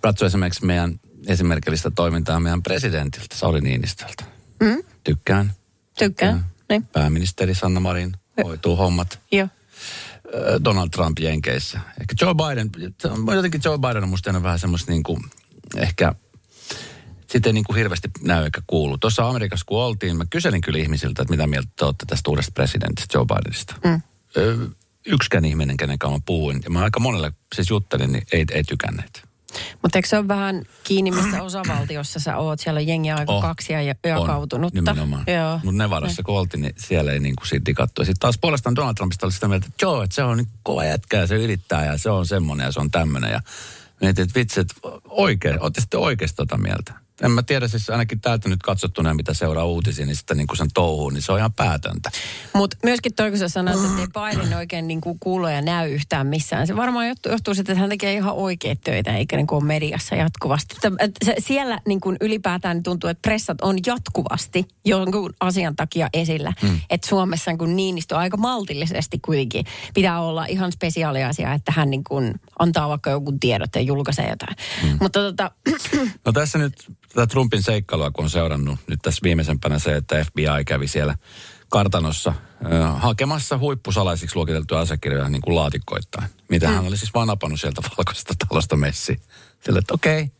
katsoo 0.00 0.26
esimerkiksi 0.26 0.66
meidän 0.66 1.00
esimerkillistä 1.26 1.90
toimintaa 1.90 2.40
meidän 2.40 2.62
presidentiltä, 2.62 3.36
Sauli 3.36 3.60
Niinistöltä. 3.60 4.24
Mm? 4.60 4.82
Tykkään. 5.04 5.52
Tykkään. 5.98 6.44
Niin. 6.68 6.86
Pääministeri 6.86 7.54
Sanna 7.54 7.80
Marin 7.80 8.12
hoituu 8.44 8.76
hommat. 8.76 9.18
Joo. 9.32 9.48
Donald 10.64 10.88
Trump 10.88 11.18
Jenkeissä. 11.18 11.80
Ehkä 12.00 12.14
Joe 12.20 12.34
Biden, 12.34 12.70
jotenkin 13.34 13.60
Joe 13.64 13.78
Biden 13.78 14.02
on 14.02 14.08
musta 14.08 14.42
vähän 14.42 14.58
semmoista 14.58 14.92
niin 14.92 15.02
kuin, 15.02 15.20
ehkä, 15.76 16.14
sitten 17.26 17.50
ei 17.50 17.52
niin 17.52 17.64
kuin 17.64 17.76
hirveästi 17.76 18.08
näy 18.20 18.44
eikä 18.44 18.62
kuulu. 18.66 18.98
Tuossa 18.98 19.28
Amerikassa 19.28 19.64
kun 19.66 19.82
oltiin, 19.82 20.16
mä 20.16 20.24
kyselin 20.30 20.60
kyllä 20.60 20.78
ihmisiltä, 20.78 21.22
että 21.22 21.32
mitä 21.32 21.46
mieltä 21.46 21.68
te 21.76 21.84
olette 21.84 22.06
tästä 22.06 22.30
uudesta 22.30 22.52
presidentistä 22.52 23.18
Joe 23.18 23.26
Bidenista. 23.26 23.74
Mm. 23.84 24.02
Yksikään 25.06 25.44
ihminen, 25.44 25.76
kenen 25.76 25.98
kanssa 25.98 26.18
mä 26.18 26.22
puhuin, 26.26 26.60
ja 26.64 26.70
mä 26.70 26.80
aika 26.82 27.00
monelle 27.00 27.32
siis 27.54 27.70
juttelin, 27.70 28.12
niin 28.12 28.26
ei, 28.32 28.44
ei 28.50 28.64
tykänneet. 28.64 29.27
Mutta 29.82 29.98
eikö 29.98 30.08
se 30.08 30.18
ole 30.18 30.28
vähän 30.28 30.62
kiinni, 30.84 31.10
missä 31.10 31.42
osavaltiossa 31.42 32.20
sä 32.20 32.36
oot? 32.36 32.60
Siellä 32.60 32.78
on 32.78 32.86
jengi 32.86 33.10
aika 33.10 33.32
Oh. 33.32 33.42
kaksi 33.42 33.72
ja 33.72 33.82
jakautunutta. 33.82 34.78
On, 34.78 34.84
nimenomaan. 34.84 35.24
Joo. 35.26 35.60
Mutta 35.64 35.78
Nevadassa 35.78 36.22
kun 36.22 36.38
oltiin, 36.38 36.60
niin 36.60 36.74
siellä 36.76 37.12
ei 37.12 37.20
niinku 37.20 37.44
siitä 37.44 37.72
katsoa. 37.74 38.04
Sitten 38.04 38.20
taas 38.20 38.38
puolestaan 38.40 38.76
Donald 38.76 38.94
Trumpista 38.94 39.26
oli 39.26 39.32
sitä 39.32 39.48
mieltä, 39.48 39.66
että 39.66 39.86
joo, 39.86 40.02
että 40.02 40.14
se 40.16 40.22
on 40.22 40.36
niin 40.36 40.48
kova 40.62 40.84
jätkä 40.84 41.16
ja 41.16 41.26
se 41.26 41.34
yrittää 41.36 41.84
ja 41.86 41.98
se 41.98 42.10
on 42.10 42.26
semmoinen 42.26 42.64
ja 42.64 42.72
se 42.72 42.80
on 42.80 42.90
tämmöinen. 42.90 43.30
Ja 43.32 43.40
mietin, 44.00 44.22
että 44.22 44.34
vitsi, 44.38 44.60
että 44.60 44.74
oikein, 45.04 45.62
ootte 45.62 45.80
sitten 45.80 46.00
oikeasti 46.00 46.36
tota 46.36 46.56
mieltä. 46.58 46.92
En 47.22 47.30
mä 47.30 47.42
tiedä, 47.42 47.68
siis 47.68 47.90
ainakin 47.90 48.20
täältä 48.20 48.48
nyt 48.48 48.62
katsottuna, 48.62 49.14
mitä 49.14 49.34
seuraa 49.34 49.64
uutisia, 49.64 50.06
niin 50.06 50.16
sitten 50.16 50.36
niin 50.36 50.56
sen 50.56 50.68
touhuun, 50.74 51.14
niin 51.14 51.22
se 51.22 51.32
on 51.32 51.38
ihan 51.38 51.52
päätöntä. 51.52 52.10
Mutta 52.54 52.76
myöskin 52.84 53.14
toi, 53.14 53.30
kun 53.30 53.38
sä 53.38 53.48
sanoit, 53.48 53.76
että 53.84 54.00
ei 54.00 54.36
Biden 54.36 54.56
oikein 54.56 54.88
niin 54.88 55.00
kuin 55.00 55.18
kuulo 55.20 55.48
ja 55.48 55.62
näy 55.62 55.90
yhtään 55.90 56.26
missään. 56.26 56.66
Se 56.66 56.76
varmaan 56.76 57.06
johtuu, 57.08 57.54
siitä, 57.54 57.72
että 57.72 57.80
hän 57.80 57.90
tekee 57.90 58.14
ihan 58.14 58.34
oikeat 58.34 58.80
töitä, 58.80 59.16
eikä 59.16 59.36
niin 59.36 59.46
kuin 59.46 59.56
ole 59.56 59.66
mediassa 59.66 60.14
jatkuvasti. 60.14 60.76
Että, 60.98 61.24
se, 61.24 61.34
siellä 61.38 61.80
niin 61.86 62.00
kuin 62.00 62.16
ylipäätään 62.20 62.76
niin 62.76 62.82
tuntuu, 62.82 63.10
että 63.10 63.22
pressat 63.22 63.60
on 63.60 63.76
jatkuvasti 63.86 64.64
jonkun 64.84 65.34
asian 65.40 65.76
takia 65.76 66.08
esillä. 66.12 66.52
Mm. 66.62 66.80
Että 66.90 67.08
Suomessa 67.08 67.50
niin 67.52 67.76
Niinistö 67.76 68.16
aika 68.16 68.36
maltillisesti 68.36 69.18
kuitenkin 69.18 69.64
pitää 69.94 70.20
olla 70.20 70.46
ihan 70.46 70.72
spesiaali 70.72 71.24
asia, 71.24 71.52
että 71.52 71.72
hän 71.72 71.90
niin 71.90 72.04
kuin 72.04 72.34
antaa 72.58 72.88
vaikka 72.88 73.10
joku 73.10 73.32
tiedot 73.40 73.74
ja 73.74 73.80
julkaisee 73.80 74.28
jotain. 74.28 74.56
Mm. 74.82 74.98
Mutta 75.00 75.20
tota, 75.20 75.50
No 76.24 76.32
tässä 76.32 76.58
nyt 76.58 76.74
tätä 77.08 77.26
Trumpin 77.26 77.62
seikkailua, 77.62 78.10
kun 78.10 78.24
on 78.24 78.30
seurannut 78.30 78.78
nyt 78.86 79.00
tässä 79.02 79.20
viimeisempänä 79.22 79.78
se, 79.78 79.96
että 79.96 80.24
FBI 80.24 80.64
kävi 80.66 80.88
siellä 80.88 81.14
kartanossa 81.68 82.32
äh, 82.72 83.02
hakemassa 83.02 83.58
huippusalaisiksi 83.58 84.36
luokiteltuja 84.36 84.80
asiakirjoja 84.80 85.28
niin 85.28 85.42
kuin 85.42 85.54
laatikkoittain. 85.54 86.28
Mitä 86.48 86.68
hän 86.68 86.86
oli 86.86 86.96
siis 86.96 87.14
vaan 87.14 87.28
napannut 87.28 87.60
sieltä 87.60 87.82
valkoisesta 87.98 88.34
talosta 88.48 88.76
messi. 88.76 89.20
Sille, 89.64 89.78
että 89.78 89.94
okei, 89.94 90.30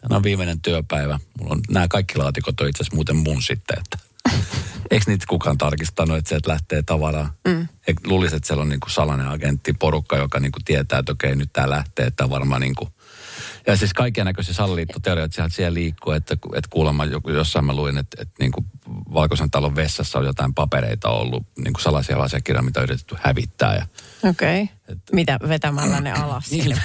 tämä 0.00 0.16
on 0.16 0.22
viimeinen 0.22 0.60
työpäivä. 0.60 1.18
Mulla 1.38 1.52
on, 1.52 1.60
nämä 1.70 1.88
kaikki 1.88 2.18
laatikot 2.18 2.60
on 2.60 2.68
itse 2.68 2.82
asiassa 2.82 2.94
muuten 2.94 3.16
mun 3.16 3.42
sitten, 3.42 3.78
että 3.78 3.98
eikö 4.90 5.04
niitä 5.06 5.26
kukaan 5.28 5.58
tarkistanut, 5.58 6.16
että 6.16 6.28
sieltä 6.28 6.50
lähtee 6.50 6.82
tavaraa. 6.82 7.32
Mm. 7.48 7.68
Luulisi, 8.04 8.36
että 8.36 8.46
siellä 8.46 8.62
on 8.62 8.68
niin 8.68 8.80
kuin 8.80 8.90
salainen 8.90 9.28
agentti, 9.28 9.72
porukka, 9.72 10.16
joka 10.16 10.40
niin 10.40 10.52
kuin 10.52 10.64
tietää, 10.64 10.98
että 10.98 11.12
okei, 11.12 11.36
nyt 11.36 11.52
tämä 11.52 11.70
lähtee, 11.70 12.06
että 12.06 12.30
varmaan 12.30 12.60
niin 12.60 12.74
kuin 12.74 12.90
ja 13.66 13.76
siis 13.76 13.94
kaikkia 13.94 14.24
näköisiä 14.24 14.54
salaliittoteorioita 14.54 15.34
sieltä 15.34 15.54
siellä 15.54 15.74
liikkuu, 15.74 16.12
että, 16.12 16.34
että 16.34 16.68
kuulemma 16.70 17.04
jossain 17.04 17.64
mä 17.64 17.74
luin, 17.74 17.98
että, 17.98 18.22
että 18.22 18.34
niin 18.40 18.52
kuin 18.52 18.66
Valkoisen 19.14 19.50
talon 19.50 19.76
vessassa 19.76 20.18
on 20.18 20.24
jotain 20.24 20.54
papereita 20.54 21.08
ollut, 21.08 21.42
niin 21.58 21.72
kuin 21.72 21.82
salaisia 21.82 22.16
asiakirjoja, 22.16 22.62
mitä 22.62 22.80
on 22.80 22.84
yritetty 22.84 23.16
hävittää. 23.18 23.74
Ja, 23.74 23.86
okei. 24.30 24.62
Okay. 24.62 24.96
Mitä 25.12 25.38
vetämällä 25.48 26.00
ne 26.00 26.12
alas? 26.12 26.50
Niin. 26.50 26.76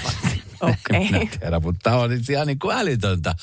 Okei. 0.60 1.10
Minä 1.10 1.26
tiedän, 1.40 1.62
mutta 1.62 1.80
tämä 1.82 1.96
on 1.96 2.10
nyt 2.10 2.30
ihan 2.30 2.46
niin 2.46 2.58
kuin 2.58 2.76
älytöntä. 2.76 3.34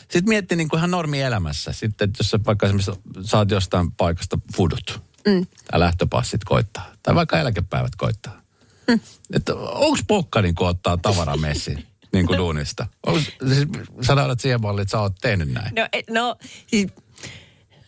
Sitten 0.00 0.28
mietti 0.28 0.56
niin 0.56 0.68
kuin 0.68 0.78
ihan 0.78 0.90
normielämässä. 0.90 1.72
Sitten, 1.72 2.08
että 2.08 2.20
jos 2.20 2.30
sä 2.30 2.38
vaikka 2.46 2.66
esimerkiksi 2.66 2.92
saat 3.22 3.50
jostain 3.50 3.92
paikasta 3.92 4.38
fudut, 4.56 5.00
mm. 5.26 5.46
tai 5.70 5.80
lähtöpassit 5.80 6.44
koittaa, 6.44 6.92
tai 7.02 7.14
vaikka 7.14 7.40
eläkepäivät 7.40 7.96
koittaa. 7.96 8.40
Mm. 8.88 9.00
Että 9.32 9.54
onko 9.54 9.98
pokka 10.06 10.42
niin 10.42 10.54
kuin 10.54 10.68
ottaa 10.68 10.96
tavaramessi 10.96 11.86
niin 12.16 12.26
kuin 12.26 12.38
duunista? 12.38 12.86
Onks, 13.06 13.24
siis, 13.48 13.68
sä 14.00 14.14
siihen 14.38 14.62
malliin, 14.62 14.82
että 14.82 14.90
sä 14.90 15.00
oot 15.00 15.12
tehnyt 15.20 15.48
näin. 15.52 15.74
No, 15.74 15.88
et- 15.92 16.10
no, 16.10 16.36
siis, 16.66 16.86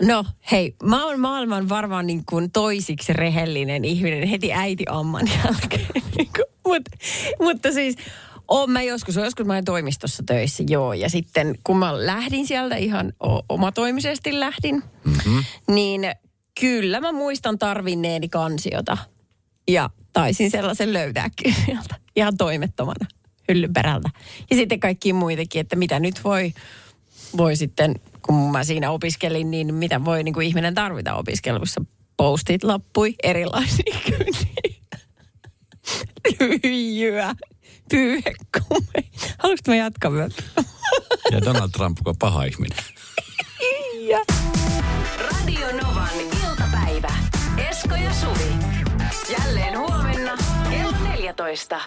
no 0.02 0.24
hei, 0.52 0.76
mä 0.82 1.06
oon 1.06 1.20
maailman 1.20 1.68
varmaan 1.68 2.06
niin 2.06 2.24
kuin 2.24 2.50
toisiksi 2.50 3.12
rehellinen 3.12 3.84
ihminen 3.84 4.28
heti 4.28 4.52
äiti 4.52 4.84
amman 4.88 5.28
jälkeen. 5.44 5.86
Niin 6.16 6.30
kuin, 6.36 6.44
Mut, 6.68 6.82
mutta 7.40 7.72
siis, 7.72 7.96
oon 8.48 8.70
mä 8.70 8.82
joskus, 8.82 9.16
joskus 9.16 9.46
mä 9.46 9.52
olin 9.52 9.64
toimistossa 9.64 10.22
töissä, 10.26 10.64
joo. 10.68 10.92
Ja 10.92 11.10
sitten 11.10 11.54
kun 11.64 11.78
mä 11.78 12.06
lähdin 12.06 12.46
sieltä 12.46 12.76
ihan 12.76 13.12
o- 13.26 13.42
omatoimisesti 13.48 14.40
lähdin, 14.40 14.82
mm-hmm. 15.04 15.44
niin 15.68 16.00
kyllä 16.60 17.00
mä 17.00 17.12
muistan 17.12 17.58
tarvinneeni 17.58 18.28
kansiota. 18.28 18.98
Ja 19.68 19.90
taisin 20.12 20.50
sellaisen 20.50 20.92
löytääkin 20.92 21.54
sieltä 21.66 21.94
ihan 22.16 22.36
toimettomana 22.36 23.06
hyllyn 23.48 23.72
perältä. 23.72 24.10
Ja 24.50 24.56
sitten 24.56 24.80
kaikki 24.80 25.12
muitakin, 25.12 25.60
että 25.60 25.76
mitä 25.76 26.00
nyt 26.00 26.24
voi, 26.24 26.52
voi 27.36 27.56
sitten, 27.56 27.94
kun 28.22 28.50
mä 28.52 28.64
siinä 28.64 28.90
opiskelin, 28.90 29.50
niin 29.50 29.74
mitä 29.74 30.04
voi 30.04 30.22
niin 30.22 30.34
kuin 30.34 30.46
ihminen 30.46 30.74
tarvita 30.74 31.14
opiskelussa. 31.14 31.84
Postit 32.16 32.64
lappui 32.64 33.14
erilaisia 33.22 33.96
kynniä. 34.06 34.78
Lyijyä, 36.40 37.34
pyyhekumme. 37.90 39.04
Haluaisitko 39.38 39.70
mä 39.70 39.76
jatkaa 39.76 40.10
myös? 40.10 40.32
Ja 41.30 41.40
Donald 41.44 41.70
Trump, 41.70 41.98
on 42.04 42.16
paha 42.18 42.44
ihminen. 42.44 42.78
ja. 44.08 44.18
Radio 45.20 45.66
Novan 45.82 46.20
iltapäivä. 46.20 47.12
Esko 47.70 47.94
ja 47.94 48.14
Suvi. 48.14 48.52
Jälleen 49.38 49.78
huomenna 49.78 50.36
kello 50.70 50.92
14. 51.08 51.80